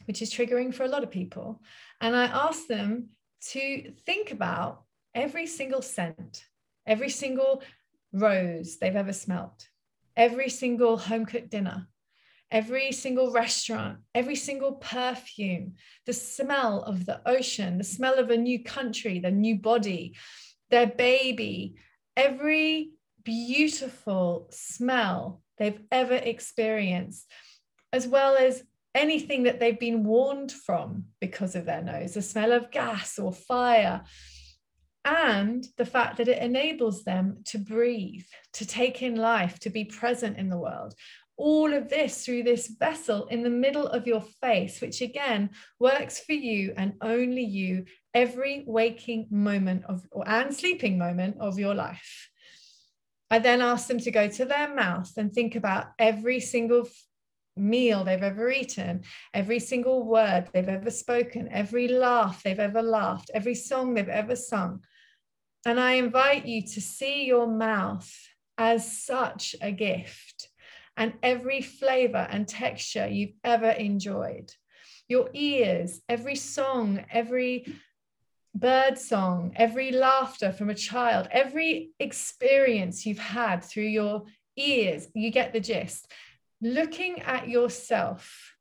[0.07, 1.61] which is triggering for a lot of people.
[2.01, 3.11] And I ask them
[3.51, 6.45] to think about every single scent,
[6.87, 7.63] every single
[8.13, 9.69] rose they've ever smelt,
[10.17, 11.89] every single home cooked dinner,
[12.51, 15.75] every single restaurant, every single perfume,
[16.07, 20.15] the smell of the ocean, the smell of a new country, the new body,
[20.71, 21.75] their baby,
[22.17, 22.91] every
[23.25, 27.31] beautiful smell they've ever experienced,
[27.93, 28.63] as well as
[28.95, 33.33] anything that they've been warned from because of their nose, the smell of gas or
[33.33, 34.03] fire,
[35.07, 39.85] and the fact that it enables them to breathe, to take in life, to be
[39.85, 40.95] present in the world.
[41.37, 46.19] all of this through this vessel in the middle of your face, which again works
[46.21, 52.31] for you and only you every waking moment of and sleeping moment of your life.
[53.31, 56.89] I then ask them to go to their mouth and think about every single
[57.57, 59.03] meal they've ever eaten,
[59.35, 64.37] every single word they've ever spoken, every laugh they've ever laughed, every song they've ever
[64.37, 64.83] sung.
[65.67, 68.09] And I invite you to see your mouth
[68.57, 70.49] as such a gift
[70.97, 74.53] and every flavor and texture you've ever enjoyed.
[75.09, 77.67] Your ears, every song, every
[78.55, 84.23] bird song, every laughter from a child, every experience you've had through your
[84.57, 86.07] ears, you get the gist.
[86.63, 88.56] Looking at yourself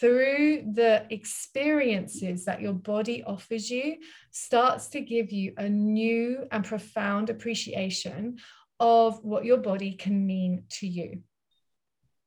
[0.00, 3.96] through the experiences that your body offers you
[4.30, 8.38] starts to give you a new and profound appreciation
[8.80, 11.20] of what your body can mean to you.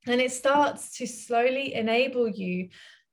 [0.08, 2.70] And it starts to slowly enable you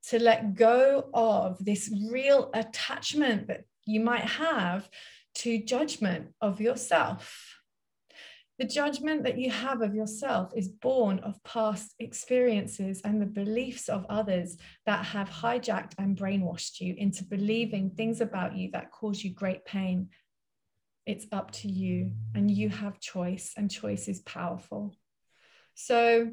[0.07, 4.89] to let go of this real attachment that you might have
[5.35, 7.46] to judgment of yourself.
[8.59, 13.87] The judgment that you have of yourself is born of past experiences and the beliefs
[13.87, 19.23] of others that have hijacked and brainwashed you into believing things about you that cause
[19.23, 20.09] you great pain.
[21.05, 24.93] It's up to you, and you have choice, and choice is powerful.
[25.75, 26.31] So,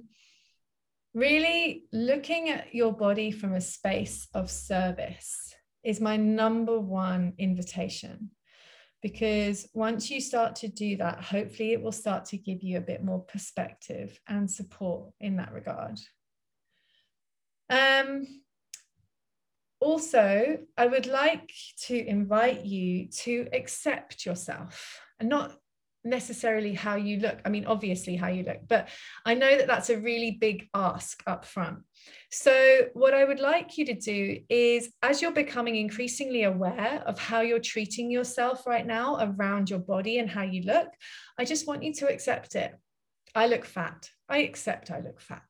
[1.12, 8.30] really looking at your body from a space of service is my number one invitation
[9.04, 12.80] because once you start to do that, hopefully it will start to give you a
[12.80, 16.00] bit more perspective and support in that regard.
[17.68, 18.26] Um,
[19.78, 25.54] also, I would like to invite you to accept yourself and not
[26.04, 27.40] necessarily how you look.
[27.44, 28.88] I mean, obviously how you look, but
[29.24, 31.78] I know that that's a really big ask up front.
[32.30, 37.18] So, what I would like you to do is, as you're becoming increasingly aware of
[37.18, 40.88] how you're treating yourself right now around your body and how you look,
[41.38, 42.74] I just want you to accept it.
[43.34, 44.10] I look fat.
[44.28, 45.42] I accept I look fat.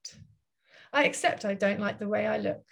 [0.93, 2.63] I accept I don't like the way I look.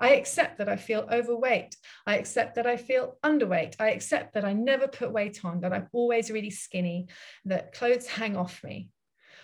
[0.00, 1.76] I accept that I feel overweight.
[2.06, 3.74] I accept that I feel underweight.
[3.80, 7.08] I accept that I never put weight on, that I'm always really skinny,
[7.46, 8.90] that clothes hang off me.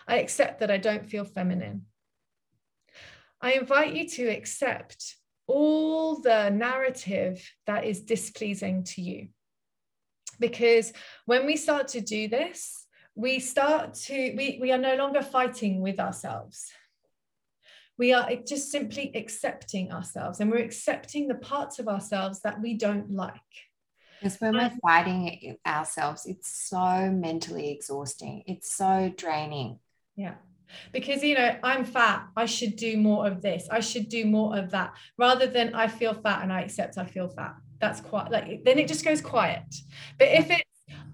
[0.07, 1.87] I accept that I don't feel feminine.
[3.41, 9.29] I invite you to accept all the narrative that is displeasing to you.
[10.39, 10.93] Because
[11.27, 15.81] when we start to do this, we start to, we, we are no longer fighting
[15.81, 16.71] with ourselves
[17.99, 22.75] we are just simply accepting ourselves and we're accepting the parts of ourselves that we
[22.75, 23.35] don't like.
[24.21, 28.43] Because when we're um, fighting ourselves, it's so mentally exhausting.
[28.47, 29.79] It's so draining.
[30.17, 30.35] Yeah.
[30.93, 32.27] Because, you know, I'm fat.
[32.37, 33.69] I should do more of this.
[33.71, 37.05] I should do more of that rather than I feel fat and I accept I
[37.05, 37.55] feel fat.
[37.81, 39.63] That's quite like, then it just goes quiet.
[40.19, 40.63] But if it's,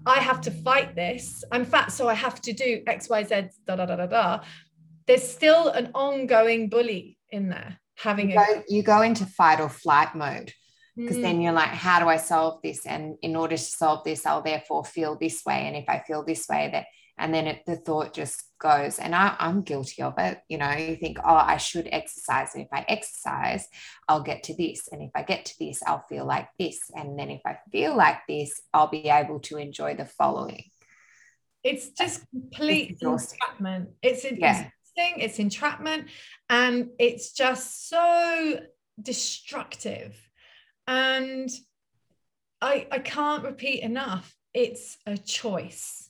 [0.05, 3.49] I have to fight this, I'm fat, so I have to do X, Y, Z,
[3.67, 4.39] da, da, da, da, da
[5.07, 9.69] there's still an ongoing bully in there having you go, you go into fight or
[9.69, 10.51] flight mode
[10.95, 11.21] because mm.
[11.21, 12.85] then you're like how do i solve this?
[12.85, 15.67] And in order to solve this i'll therefore feel this way.
[15.67, 16.85] And if i feel this way that
[17.17, 18.97] and then it, the thought just goes.
[18.97, 20.39] And I, i'm guilty of it.
[20.49, 22.49] You know you think oh i should exercise.
[22.55, 23.67] And if i exercise
[24.07, 24.89] i'll get to this.
[24.91, 26.79] And if i get to this i'll feel like this.
[26.95, 30.65] And then if i feel like this i'll be able to enjoy the following.
[31.63, 33.89] It's just complete it's entrapment.
[34.01, 36.07] It's, yeah it's entrapment,
[36.49, 38.59] and it's just so
[39.01, 40.15] destructive.
[40.87, 41.49] And
[42.61, 46.09] I, I can't repeat enough, it's a choice.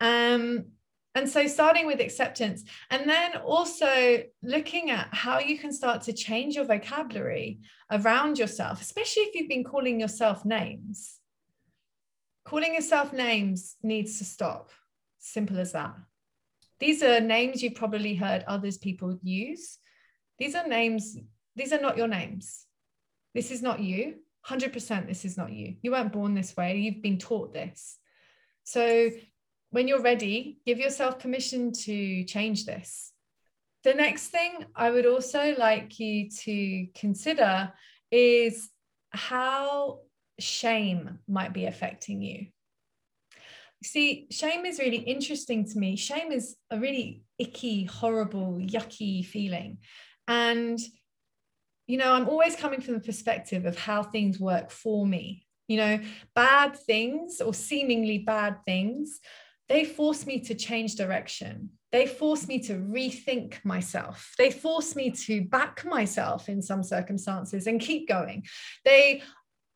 [0.00, 0.66] Um,
[1.14, 6.12] and so starting with acceptance and then also looking at how you can start to
[6.12, 11.16] change your vocabulary around yourself, especially if you've been calling yourself names.
[12.44, 14.70] Calling yourself names needs to stop.
[15.18, 15.94] Simple as that.
[16.80, 19.78] These are names you've probably heard others people use.
[20.38, 21.16] These are names,
[21.54, 22.66] these are not your names.
[23.34, 24.16] This is not you.
[24.48, 25.76] 100% this is not you.
[25.82, 26.78] You weren't born this way.
[26.78, 27.98] You've been taught this.
[28.64, 29.10] So
[29.70, 33.12] when you're ready, give yourself permission to change this.
[33.84, 37.72] The next thing I would also like you to consider
[38.10, 38.68] is
[39.10, 40.00] how
[40.38, 42.46] shame might be affecting you.
[43.82, 45.96] See, shame is really interesting to me.
[45.96, 49.78] Shame is a really icky, horrible, yucky feeling.
[50.28, 50.78] And,
[51.86, 55.46] you know, I'm always coming from the perspective of how things work for me.
[55.66, 56.00] You know,
[56.34, 59.20] bad things or seemingly bad things,
[59.68, 61.70] they force me to change direction.
[61.92, 64.34] They force me to rethink myself.
[64.36, 68.44] They force me to back myself in some circumstances and keep going.
[68.84, 69.22] They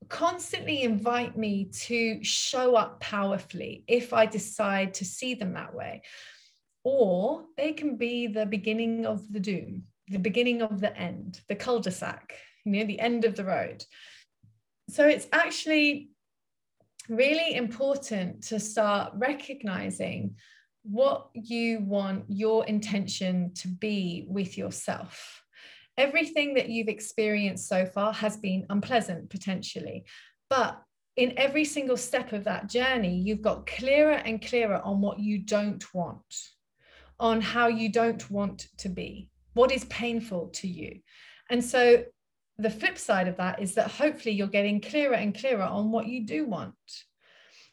[0.09, 6.03] constantly invite me to show up powerfully if I decide to see them that way.
[6.85, 11.55] Or they can be the beginning of the doom, the beginning of the end, the
[11.55, 12.35] cul de sac,
[12.65, 13.85] you know, the end of the road.
[14.91, 16.11] So it's actually
[17.09, 20.37] really important to start recognizing
[20.83, 25.44] what you want your intention to be with yourself.
[25.97, 30.05] Everything that you've experienced so far has been unpleasant potentially,
[30.51, 30.83] but
[31.17, 35.39] in every single step of that journey, you've got clearer and clearer on what you
[35.39, 36.25] don't want,
[37.21, 40.99] on how you don't want to be, what is painful to you.
[41.51, 42.05] And so
[42.59, 46.07] the flip side of that is that hopefully you're getting clearer and clearer on what
[46.07, 46.75] you do want.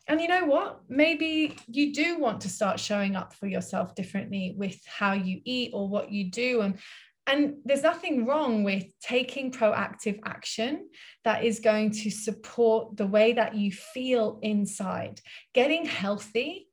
[0.07, 0.81] And you know what?
[0.89, 5.71] Maybe you do want to start showing up for yourself differently with how you eat
[5.73, 6.61] or what you do.
[6.61, 6.79] And,
[7.27, 10.89] and there's nothing wrong with taking proactive action
[11.23, 15.21] that is going to support the way that you feel inside.
[15.53, 16.67] Getting healthy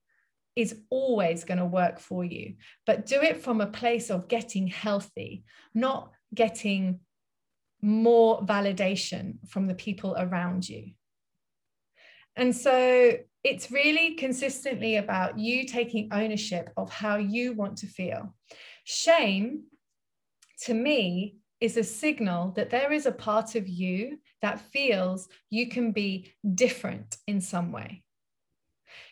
[0.56, 2.54] is always going to work for you,
[2.86, 5.44] but do it from a place of getting healthy,
[5.74, 7.00] not getting
[7.80, 10.92] more validation from the people around you.
[12.34, 18.34] And so it's really consistently about you taking ownership of how you want to feel.
[18.84, 19.64] Shame,
[20.62, 25.68] to me, is a signal that there is a part of you that feels you
[25.68, 28.04] can be different in some way.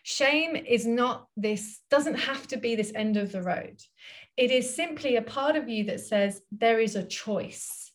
[0.05, 3.81] Shame is not this, doesn't have to be this end of the road.
[4.37, 7.87] It is simply a part of you that says there is a choice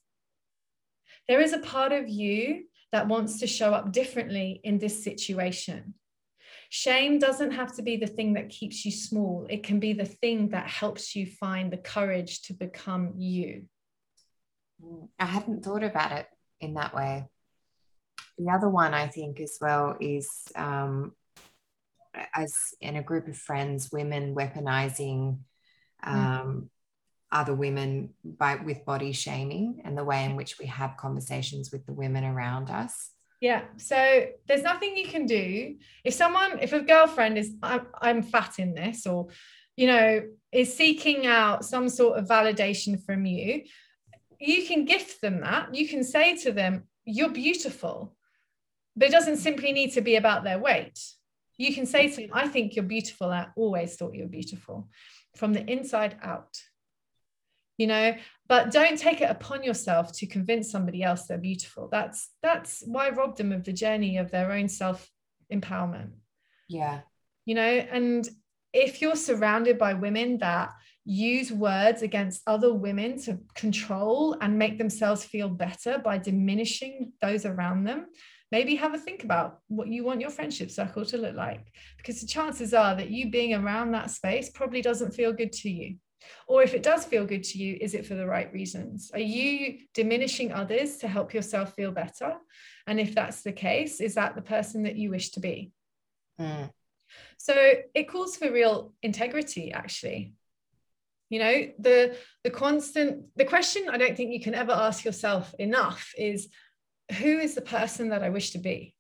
[1.31, 5.93] there is a part of you that wants to show up differently in this situation.
[6.74, 10.05] Shame doesn't have to be the thing that keeps you small, it can be the
[10.05, 13.65] thing that helps you find the courage to become you.
[15.19, 16.28] I hadn't thought about it
[16.61, 17.26] in that way.
[18.38, 21.11] The other one I think as well is um,
[22.34, 25.39] as in a group of friends, women weaponizing
[26.05, 26.09] mm.
[26.09, 26.69] um,
[27.34, 31.86] other women by with body shaming and the way in which we have conversations with
[31.86, 33.11] the women around us
[33.41, 35.75] yeah so there's nothing you can do.
[36.05, 39.27] If someone if a girlfriend is I'm, I'm fat in this or
[39.75, 40.21] you know
[40.53, 43.63] is seeking out some sort of validation from you
[44.39, 45.75] you can gift them that.
[45.75, 48.15] You can say to them you're beautiful
[48.95, 50.99] but it doesn't simply need to be about their weight.
[51.57, 53.31] You can say to them i think you're beautiful.
[53.31, 54.87] I always thought you were beautiful
[55.35, 56.61] from the inside out.
[57.77, 58.15] You know
[58.51, 61.87] but don't take it upon yourself to convince somebody else they're beautiful.
[61.89, 65.09] That's that's why rob them of the journey of their own self
[65.53, 66.11] empowerment
[66.67, 66.99] yeah.
[67.45, 68.27] You know and
[68.73, 70.73] if you're surrounded by women that
[71.05, 77.45] use words against other women to control and make themselves feel better by diminishing those
[77.45, 78.07] around them
[78.51, 81.65] maybe have a think about what you want your friendship circle to look like.
[81.95, 85.69] Because the chances are that you being around that space probably doesn't feel good to
[85.69, 85.95] you
[86.47, 89.11] or if it does feel good to you, is it for the right reasons?
[89.13, 92.36] Are you diminishing others to help yourself feel better?
[92.88, 95.72] And if that's the case, is that the person that you wish to be?
[96.39, 96.69] Mm.
[97.38, 97.53] So
[97.93, 100.34] it calls for real integrity, actually.
[101.30, 105.53] You know, the the constant the question I don't think you can ever ask yourself
[105.57, 106.49] enough is
[107.19, 108.95] who is the person that I wish to be?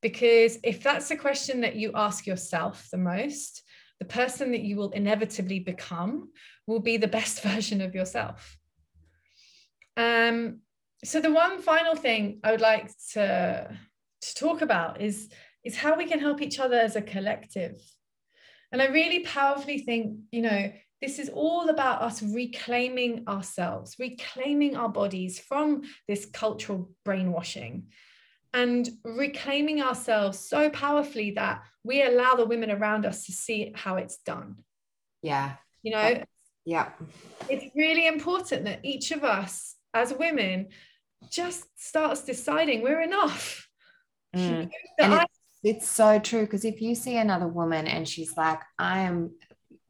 [0.00, 3.62] Because if that's the question that you ask yourself the most,
[3.98, 6.30] the person that you will inevitably become
[6.66, 8.56] will be the best version of yourself.
[9.96, 10.60] Um,
[11.04, 13.76] so the one final thing I would like to,
[14.20, 15.28] to talk about is,
[15.64, 17.80] is how we can help each other as a collective.
[18.70, 24.76] And I really powerfully think, you know, this is all about us reclaiming ourselves, reclaiming
[24.76, 27.86] our bodies from this cultural brainwashing
[28.58, 33.96] and reclaiming ourselves so powerfully that we allow the women around us to see how
[33.96, 34.56] it's done.
[35.22, 35.52] Yeah.
[35.82, 36.22] You know,
[36.64, 36.90] yeah.
[37.48, 40.68] It's really important that each of us as women
[41.30, 43.68] just starts deciding we're enough.
[44.36, 44.68] Mm.
[44.98, 48.60] and I- it's, it's so true because if you see another woman and she's like,
[48.78, 49.30] I am,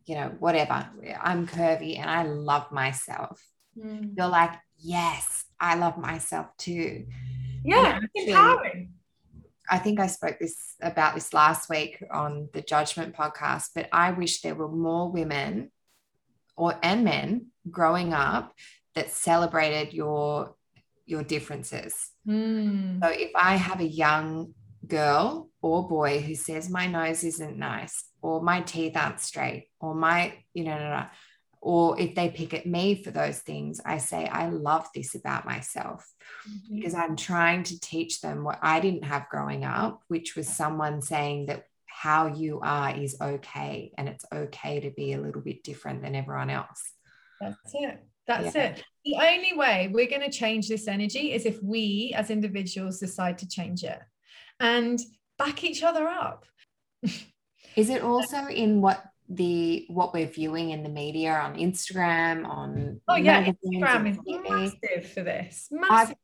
[0.06, 0.88] you know, whatever,
[1.20, 3.42] I'm curvy and I love myself,
[3.76, 4.12] mm.
[4.16, 7.06] you're like, yes, I love myself too
[7.64, 8.92] yeah actually, empowering
[9.70, 14.12] I think I spoke this about this last week on the Judgment podcast, but I
[14.12, 15.70] wish there were more women
[16.56, 18.54] or and men growing up
[18.94, 20.54] that celebrated your
[21.06, 22.10] your differences.
[22.26, 23.02] Mm.
[23.02, 24.54] So if I have a young
[24.86, 29.94] girl or boy who says my nose isn't nice or my teeth aren't straight or
[29.94, 31.06] my, you know, no, no,
[31.60, 35.44] or if they pick at me for those things, I say, I love this about
[35.44, 36.06] myself
[36.48, 36.76] mm-hmm.
[36.76, 41.02] because I'm trying to teach them what I didn't have growing up, which was someone
[41.02, 45.64] saying that how you are is okay and it's okay to be a little bit
[45.64, 46.92] different than everyone else.
[47.40, 48.04] That's it.
[48.26, 48.68] That's yeah.
[48.68, 48.84] it.
[49.04, 53.38] The only way we're going to change this energy is if we as individuals decide
[53.38, 53.98] to change it
[54.60, 55.00] and
[55.38, 56.44] back each other up.
[57.76, 63.00] is it also in what the what we're viewing in the media on Instagram on
[63.08, 64.18] oh yeah Instagram is
[64.50, 66.16] massive for this massive.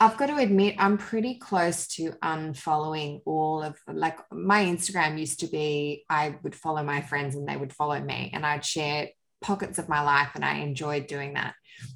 [0.00, 5.18] I've, I've got to admit I'm pretty close to unfollowing all of like my Instagram
[5.18, 8.64] used to be I would follow my friends and they would follow me and I'd
[8.64, 9.08] share
[9.40, 11.54] pockets of my life and I enjoyed doing that.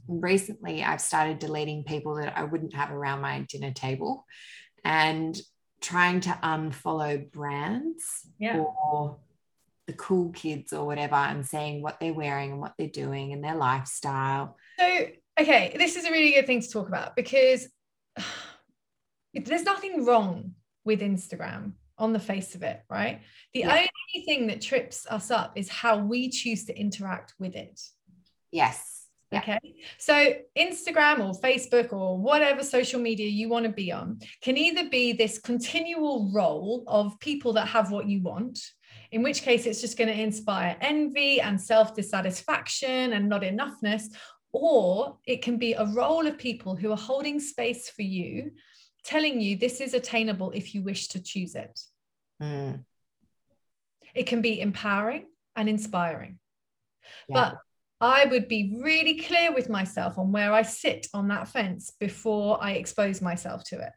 [0.09, 4.25] And recently I've started deleting people that I wouldn't have around my dinner table
[4.85, 5.41] and
[5.81, 8.05] trying to unfollow brands
[8.39, 8.59] yeah.
[8.59, 9.19] or
[9.87, 13.43] the cool kids or whatever and seeing what they're wearing and what they're doing and
[13.43, 14.57] their lifestyle.
[14.79, 15.07] So,
[15.41, 17.69] okay, this is a really good thing to talk about because
[19.35, 20.55] there's nothing wrong
[20.85, 23.23] with Instagram on the face of it, right?
[23.55, 23.71] The yeah.
[23.71, 27.81] only thing that trips us up is how we choose to interact with it.
[28.51, 29.07] Yes.
[29.31, 29.39] Yeah.
[29.39, 29.59] Okay.
[29.99, 34.91] So Instagram or Facebook or whatever social media you want to be on can either
[34.91, 38.59] be this continual role of people that have what you want,
[39.13, 44.05] in which case it's just going to inspire envy and self dissatisfaction and not enoughness.
[44.53, 48.51] Or it can be a role of people who are holding space for you,
[49.05, 51.79] telling you this is attainable if you wish to choose it.
[52.43, 52.85] Mm.
[54.15, 56.39] It can be empowering and inspiring.
[57.29, 57.53] Yeah.
[57.53, 57.59] But
[58.01, 62.63] I would be really clear with myself on where I sit on that fence before
[62.63, 63.93] I expose myself to it.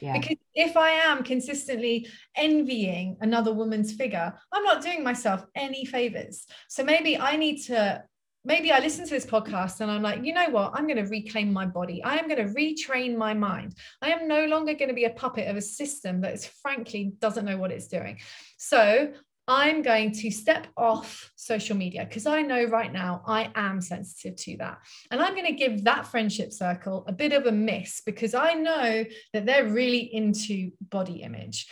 [0.00, 0.18] Yeah.
[0.18, 6.46] Because if I am consistently envying another woman's figure, I'm not doing myself any favors.
[6.68, 8.02] So maybe I need to,
[8.44, 10.72] maybe I listen to this podcast and I'm like, you know what?
[10.74, 12.02] I'm going to reclaim my body.
[12.02, 13.74] I am going to retrain my mind.
[14.02, 17.12] I am no longer going to be a puppet of a system that is frankly
[17.18, 18.18] doesn't know what it's doing.
[18.58, 19.12] So
[19.48, 24.36] I'm going to step off social media because I know right now I am sensitive
[24.36, 24.78] to that.
[25.12, 28.54] And I'm going to give that friendship circle a bit of a miss because I
[28.54, 31.68] know that they're really into body image.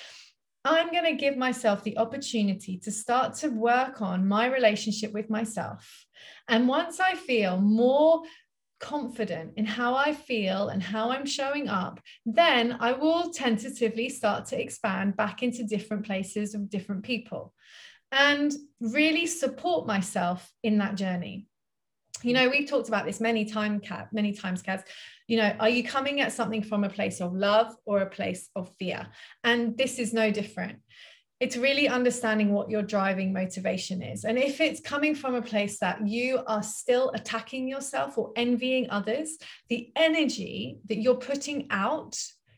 [0.64, 5.28] I'm going to give myself the opportunity to start to work on my relationship with
[5.28, 6.06] myself.
[6.48, 8.22] And once I feel more
[8.78, 14.46] confident in how I feel and how I'm showing up, then I will tentatively start
[14.46, 17.53] to expand back into different places with different people
[18.14, 21.46] and really support myself in that journey.
[22.22, 24.88] You know, we've talked about this many times, Kat, many times, Kat.
[25.26, 28.48] You know, are you coming at something from a place of love or a place
[28.56, 29.08] of fear?
[29.42, 30.78] And this is no different
[31.40, 34.24] it's really understanding what your driving motivation is.
[34.24, 38.88] And if it's coming from a place that you are still attacking yourself or envying
[38.88, 39.36] others,
[39.68, 42.16] the energy that you're putting out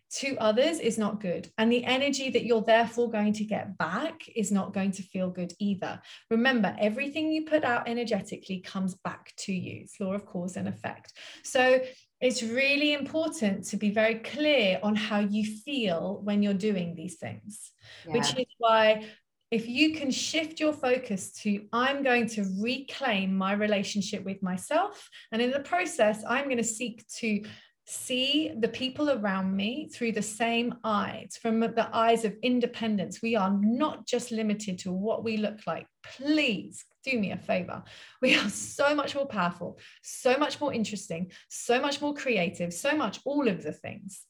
[0.08, 1.50] to others is not good.
[1.58, 5.30] And the energy that you're therefore going to get back is not going to feel
[5.30, 6.00] good either.
[6.30, 9.82] Remember, everything you put out energetically comes back to you.
[9.82, 11.12] It's law of cause and effect.
[11.42, 11.80] So
[12.20, 17.16] it's really important to be very clear on how you feel when you're doing these
[17.16, 17.72] things,
[18.06, 18.12] yeah.
[18.12, 19.04] which is why
[19.50, 25.08] if you can shift your focus to, I'm going to reclaim my relationship with myself.
[25.30, 27.44] And in the process, I'm going to seek to
[27.88, 33.22] see the people around me through the same eyes, from the eyes of independence.
[33.22, 35.86] We are not just limited to what we look like.
[36.02, 37.84] Please do me a favor.
[38.20, 42.96] We are so much more powerful, so much more interesting, so much more creative, so
[42.96, 44.24] much all of the things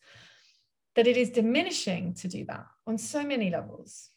[0.94, 4.10] that it is diminishing to do that on so many levels.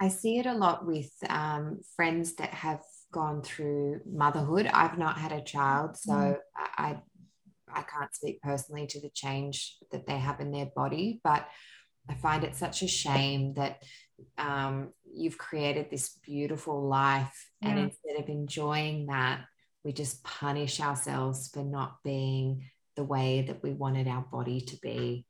[0.00, 2.80] I see it a lot with um, friends that have
[3.12, 4.66] gone through motherhood.
[4.72, 6.38] I've not had a child, so mm.
[6.56, 7.00] I
[7.74, 11.46] I can't speak personally to the change that they have in their body, but
[12.08, 13.82] I find it such a shame that
[14.38, 17.70] um, you've created this beautiful life, yeah.
[17.70, 19.42] and instead of enjoying that,
[19.84, 22.64] we just punish ourselves for not being
[22.96, 25.24] the way that we wanted our body to be,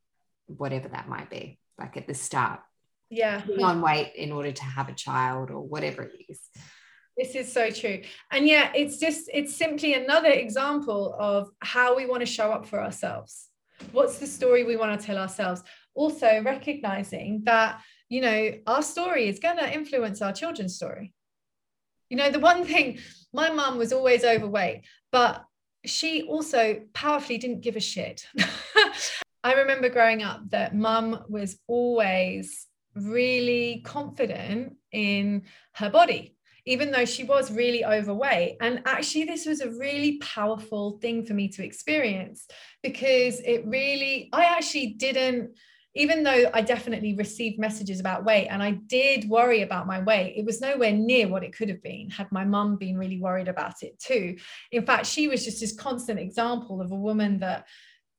[0.46, 2.60] whatever that might be, like at the start.
[3.12, 3.42] Yeah.
[3.60, 6.40] on weight in order to have a child or whatever it is.
[7.20, 8.00] This is so true.
[8.30, 12.64] And yeah, it's just, it's simply another example of how we want to show up
[12.64, 13.48] for ourselves.
[13.92, 15.62] What's the story we want to tell ourselves?
[15.94, 21.12] Also, recognizing that, you know, our story is going to influence our children's story.
[22.08, 23.00] You know, the one thing,
[23.34, 25.44] my mum was always overweight, but
[25.84, 28.24] she also powerfully didn't give a shit.
[29.44, 35.42] I remember growing up that mum was always really confident in
[35.74, 38.56] her body even though she was really overweight.
[38.60, 42.46] And actually, this was a really powerful thing for me to experience
[42.82, 45.56] because it really, I actually didn't.
[45.96, 50.34] Even though I definitely received messages about weight and I did worry about my weight,
[50.36, 53.48] it was nowhere near what it could have been had my mum been really worried
[53.48, 54.36] about it too.
[54.70, 57.66] In fact, she was just this constant example of a woman that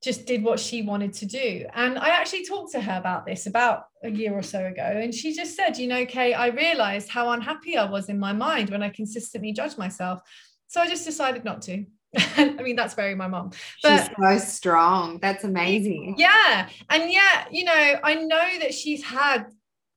[0.02, 1.66] just did what she wanted to do.
[1.74, 4.82] And I actually talked to her about this about a year or so ago.
[4.82, 8.34] And she just said, you know, Kay, I realized how unhappy I was in my
[8.34, 10.22] mind when I consistently judged myself.
[10.68, 11.86] So I just decided not to.
[12.18, 13.52] I mean, that's very my mom.
[13.84, 15.20] But, she's so strong.
[15.22, 16.16] That's amazing.
[16.18, 16.68] Yeah.
[16.90, 19.46] And yet, you know, I know that she's had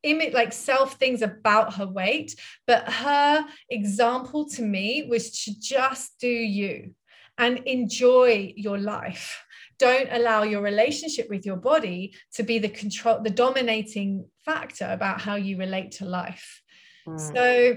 [0.02, 2.36] image like self things about her weight,
[2.66, 6.94] but her example to me was to just do you
[7.38, 9.43] and enjoy your life
[9.78, 15.20] don't allow your relationship with your body to be the control the dominating factor about
[15.20, 16.62] how you relate to life.
[17.06, 17.20] Mm.
[17.20, 17.76] so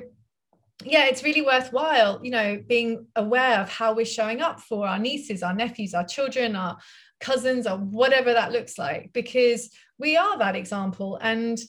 [0.85, 4.99] yeah it's really worthwhile you know being aware of how we're showing up for our
[4.99, 6.77] nieces our nephews our children our
[7.19, 9.69] cousins or whatever that looks like because
[9.99, 11.17] we are that example.
[11.21, 11.59] And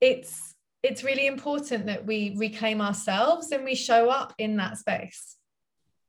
[0.00, 5.36] it's it's really important that we reclaim ourselves and we show up in that space.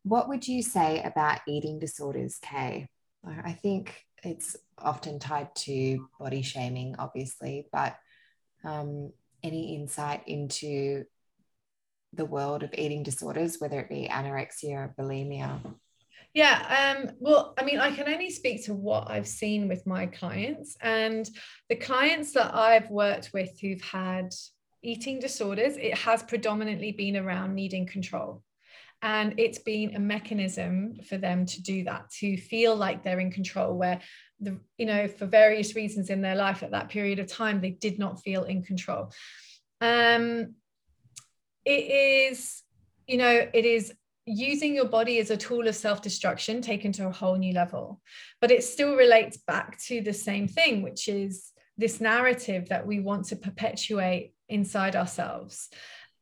[0.04, 2.88] What would you say about eating disorders kay
[3.44, 7.98] I think it's often tied to body shaming, obviously, but
[8.64, 9.12] um,
[9.44, 11.06] any insight into
[12.14, 15.60] the world of eating disorders, whether it be anorexia or bulimia?
[16.34, 20.06] Yeah, um, well, I mean, I can only speak to what I've seen with my
[20.06, 20.78] clients.
[20.82, 21.28] And
[21.70, 24.34] the clients that I've worked with who've had
[24.84, 28.44] eating disorders, it has predominantly been around needing control
[29.02, 33.32] and it's been a mechanism for them to do that to feel like they're in
[33.32, 34.02] control where
[34.40, 37.72] the you know for various reasons in their life at that period of time they
[37.72, 39.12] did not feel in control.
[39.82, 40.56] Um
[41.66, 42.64] it is
[43.08, 43.94] you know it is
[44.26, 48.02] using your body as a tool of self-destruction taken to a whole new level.
[48.42, 53.00] But it still relates back to the same thing which is this narrative that we
[53.00, 55.70] want to perpetuate inside ourselves.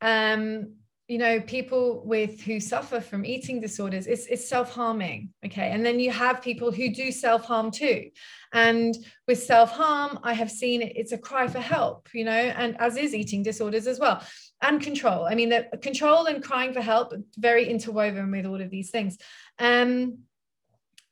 [0.00, 0.74] Um
[1.08, 5.70] you know people with who suffer from eating disorders it's, it's self-harming okay?
[5.70, 8.10] And then you have people who do self-harm too.
[8.52, 8.96] And
[9.28, 12.96] with self-harm i have seen it, it's a cry for help you know and as
[12.96, 14.22] is eating disorders as well.
[14.62, 18.70] And control i mean the control and crying for help very interwoven with all of
[18.70, 19.18] these things.
[19.58, 20.18] Um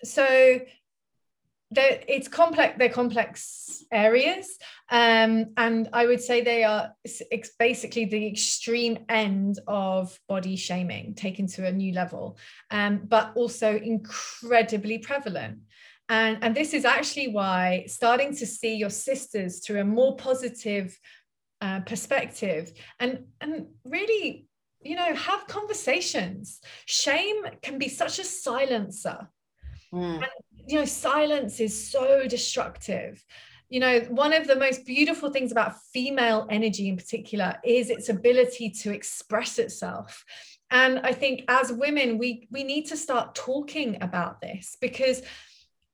[0.02, 0.60] so
[1.74, 4.58] they're, it's complex they're complex areas
[4.90, 11.14] um, and i would say they are it's basically the extreme end of body shaming
[11.14, 12.36] taken to a new level
[12.70, 15.58] um, but also incredibly prevalent.
[16.08, 20.98] And and this is actually why starting to see your sisters through a more positive
[21.60, 24.46] uh, perspective and and really
[24.82, 26.60] you know have conversations.
[26.84, 29.28] Shame can be such a silencer.
[29.92, 30.24] Mm.
[30.66, 33.24] You know, silence is so destructive.
[33.68, 38.08] You know, one of the most beautiful things about female energy in particular is its
[38.08, 40.24] ability to express itself.
[40.70, 45.22] And I think as women, we we need to start talking about this because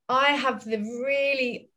[0.08, 1.70] I have the really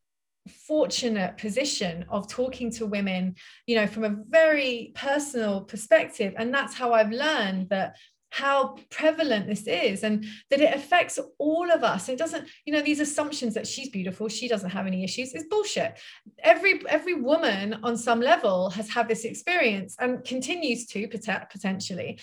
[0.48, 3.36] fortunate position of talking to women
[3.66, 7.96] you know from a very personal perspective and that's how i've learned that
[8.34, 12.09] how prevalent this is and that it affects all of us.
[12.09, 15.45] It doesn't you know these assumptions that she's beautiful she doesn't have any issues is
[15.51, 15.99] bullshit.
[16.39, 22.19] Every every woman on some level has had this experience and continues to potentially.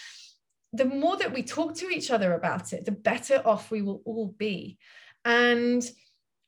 [0.72, 4.02] The more that we talk to each other about it the better off we will
[4.04, 4.78] all be.
[5.24, 5.88] And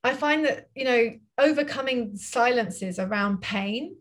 [0.04, 3.94] i find that you know overcoming silences around pain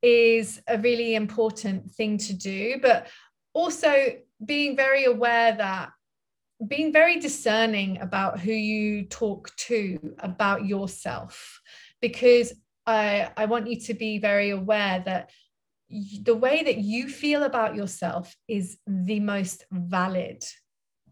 [0.00, 3.08] is a really important thing to do but
[3.52, 3.92] also
[4.44, 5.90] being very aware that
[6.66, 11.60] being very discerning about who you talk to about yourself.
[12.00, 12.52] Because
[12.86, 15.30] I, I want you to be very aware that
[16.22, 20.44] the way that you feel about yourself is the most valid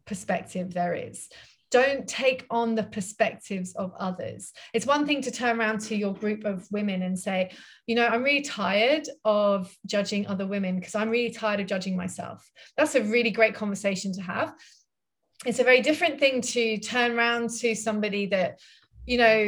[0.05, 1.29] perspective there is
[1.81, 4.43] don't take on the perspectives of others.
[4.72, 7.39] It's one thing to turn around to your group of women and say,
[7.87, 11.95] you know, I'm really tired of judging other women because I'm really tired of judging
[11.95, 12.39] myself.
[12.79, 14.55] That's a really great conversation to have.
[15.45, 18.51] It's a very different thing to turn around to somebody that,
[19.05, 19.39] you know,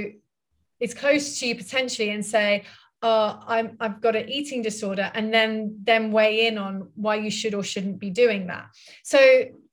[0.80, 2.64] is close to you potentially and say,
[3.00, 5.50] uh, I'm, I've got an eating disorder, and then
[5.90, 6.72] then weigh in on
[7.04, 8.66] why you should or shouldn't be doing that.
[9.02, 9.20] So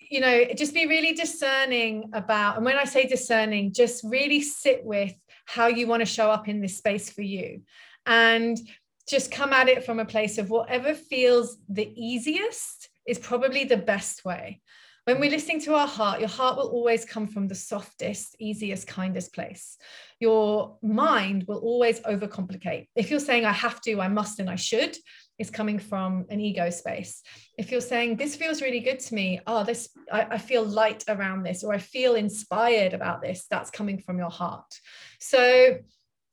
[0.10, 4.84] you know, just be really discerning about, and when I say discerning, just really sit
[4.84, 5.14] with
[5.46, 7.62] how you want to show up in this space for you.
[8.06, 8.58] And
[9.08, 13.78] just come at it from a place of whatever feels the easiest is probably the
[13.78, 14.62] best way.
[15.06, 18.88] When we're listening to our heart, your heart will always come from the softest, easiest,
[18.88, 19.78] kindest place.
[20.20, 22.88] Your mind will always overcomplicate.
[22.96, 24.98] If you're saying, I have to, I must, and I should,
[25.38, 27.22] it's coming from an ego space.
[27.58, 31.04] If you're saying, this feels really good to me, oh, this, I, I feel light
[31.08, 34.80] around this, or I feel inspired about this, that's coming from your heart.
[35.20, 35.78] So,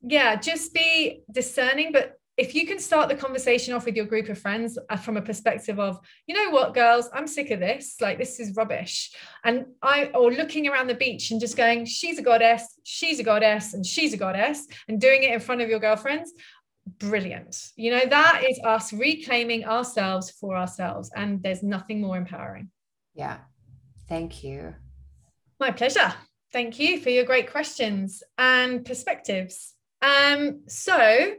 [0.03, 4.29] yeah, just be discerning, but if you can start the conversation off with your group
[4.31, 7.11] of friends uh, from a perspective of you know what girls?
[7.13, 7.97] I'm sick of this.
[8.01, 9.13] Like this is rubbish.
[9.45, 12.81] And i or looking around the beach and just going she's a goddess.
[12.85, 13.75] She's a goddess.
[13.75, 14.67] And she's a goddess.
[14.89, 16.33] And doing it in front of your girlfriends
[16.87, 17.71] brilliant.
[17.77, 22.71] You know that is us reclaiming ourselves for ourselves and there's nothing more empowering.
[23.15, 23.39] Yeah.
[24.09, 24.75] Thank you.
[25.61, 26.13] My pleasure.
[26.53, 29.75] Thank you for your great questions and perspectives.
[30.03, 31.35] Um so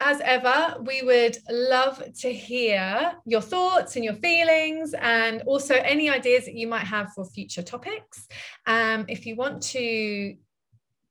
[0.00, 6.10] as ever, we would love to hear your thoughts and your feelings, and also any
[6.10, 8.28] ideas that you might have for future topics.
[8.66, 10.36] Um, if you want to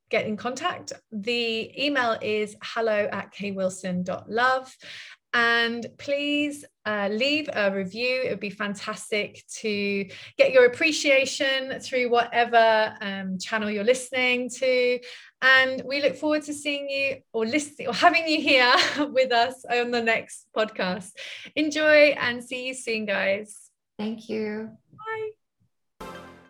[0.09, 4.75] get in contact, the email is hello at kwilson.love.
[5.33, 8.21] And please uh, leave a review.
[8.23, 10.05] It would be fantastic to
[10.37, 14.99] get your appreciation through whatever um, channel you're listening to.
[15.41, 18.73] And we look forward to seeing you or listening or having you here
[19.11, 21.11] with us on the next podcast.
[21.55, 23.69] Enjoy and see you soon, guys.
[23.97, 24.71] Thank you.
[24.93, 25.44] Bye.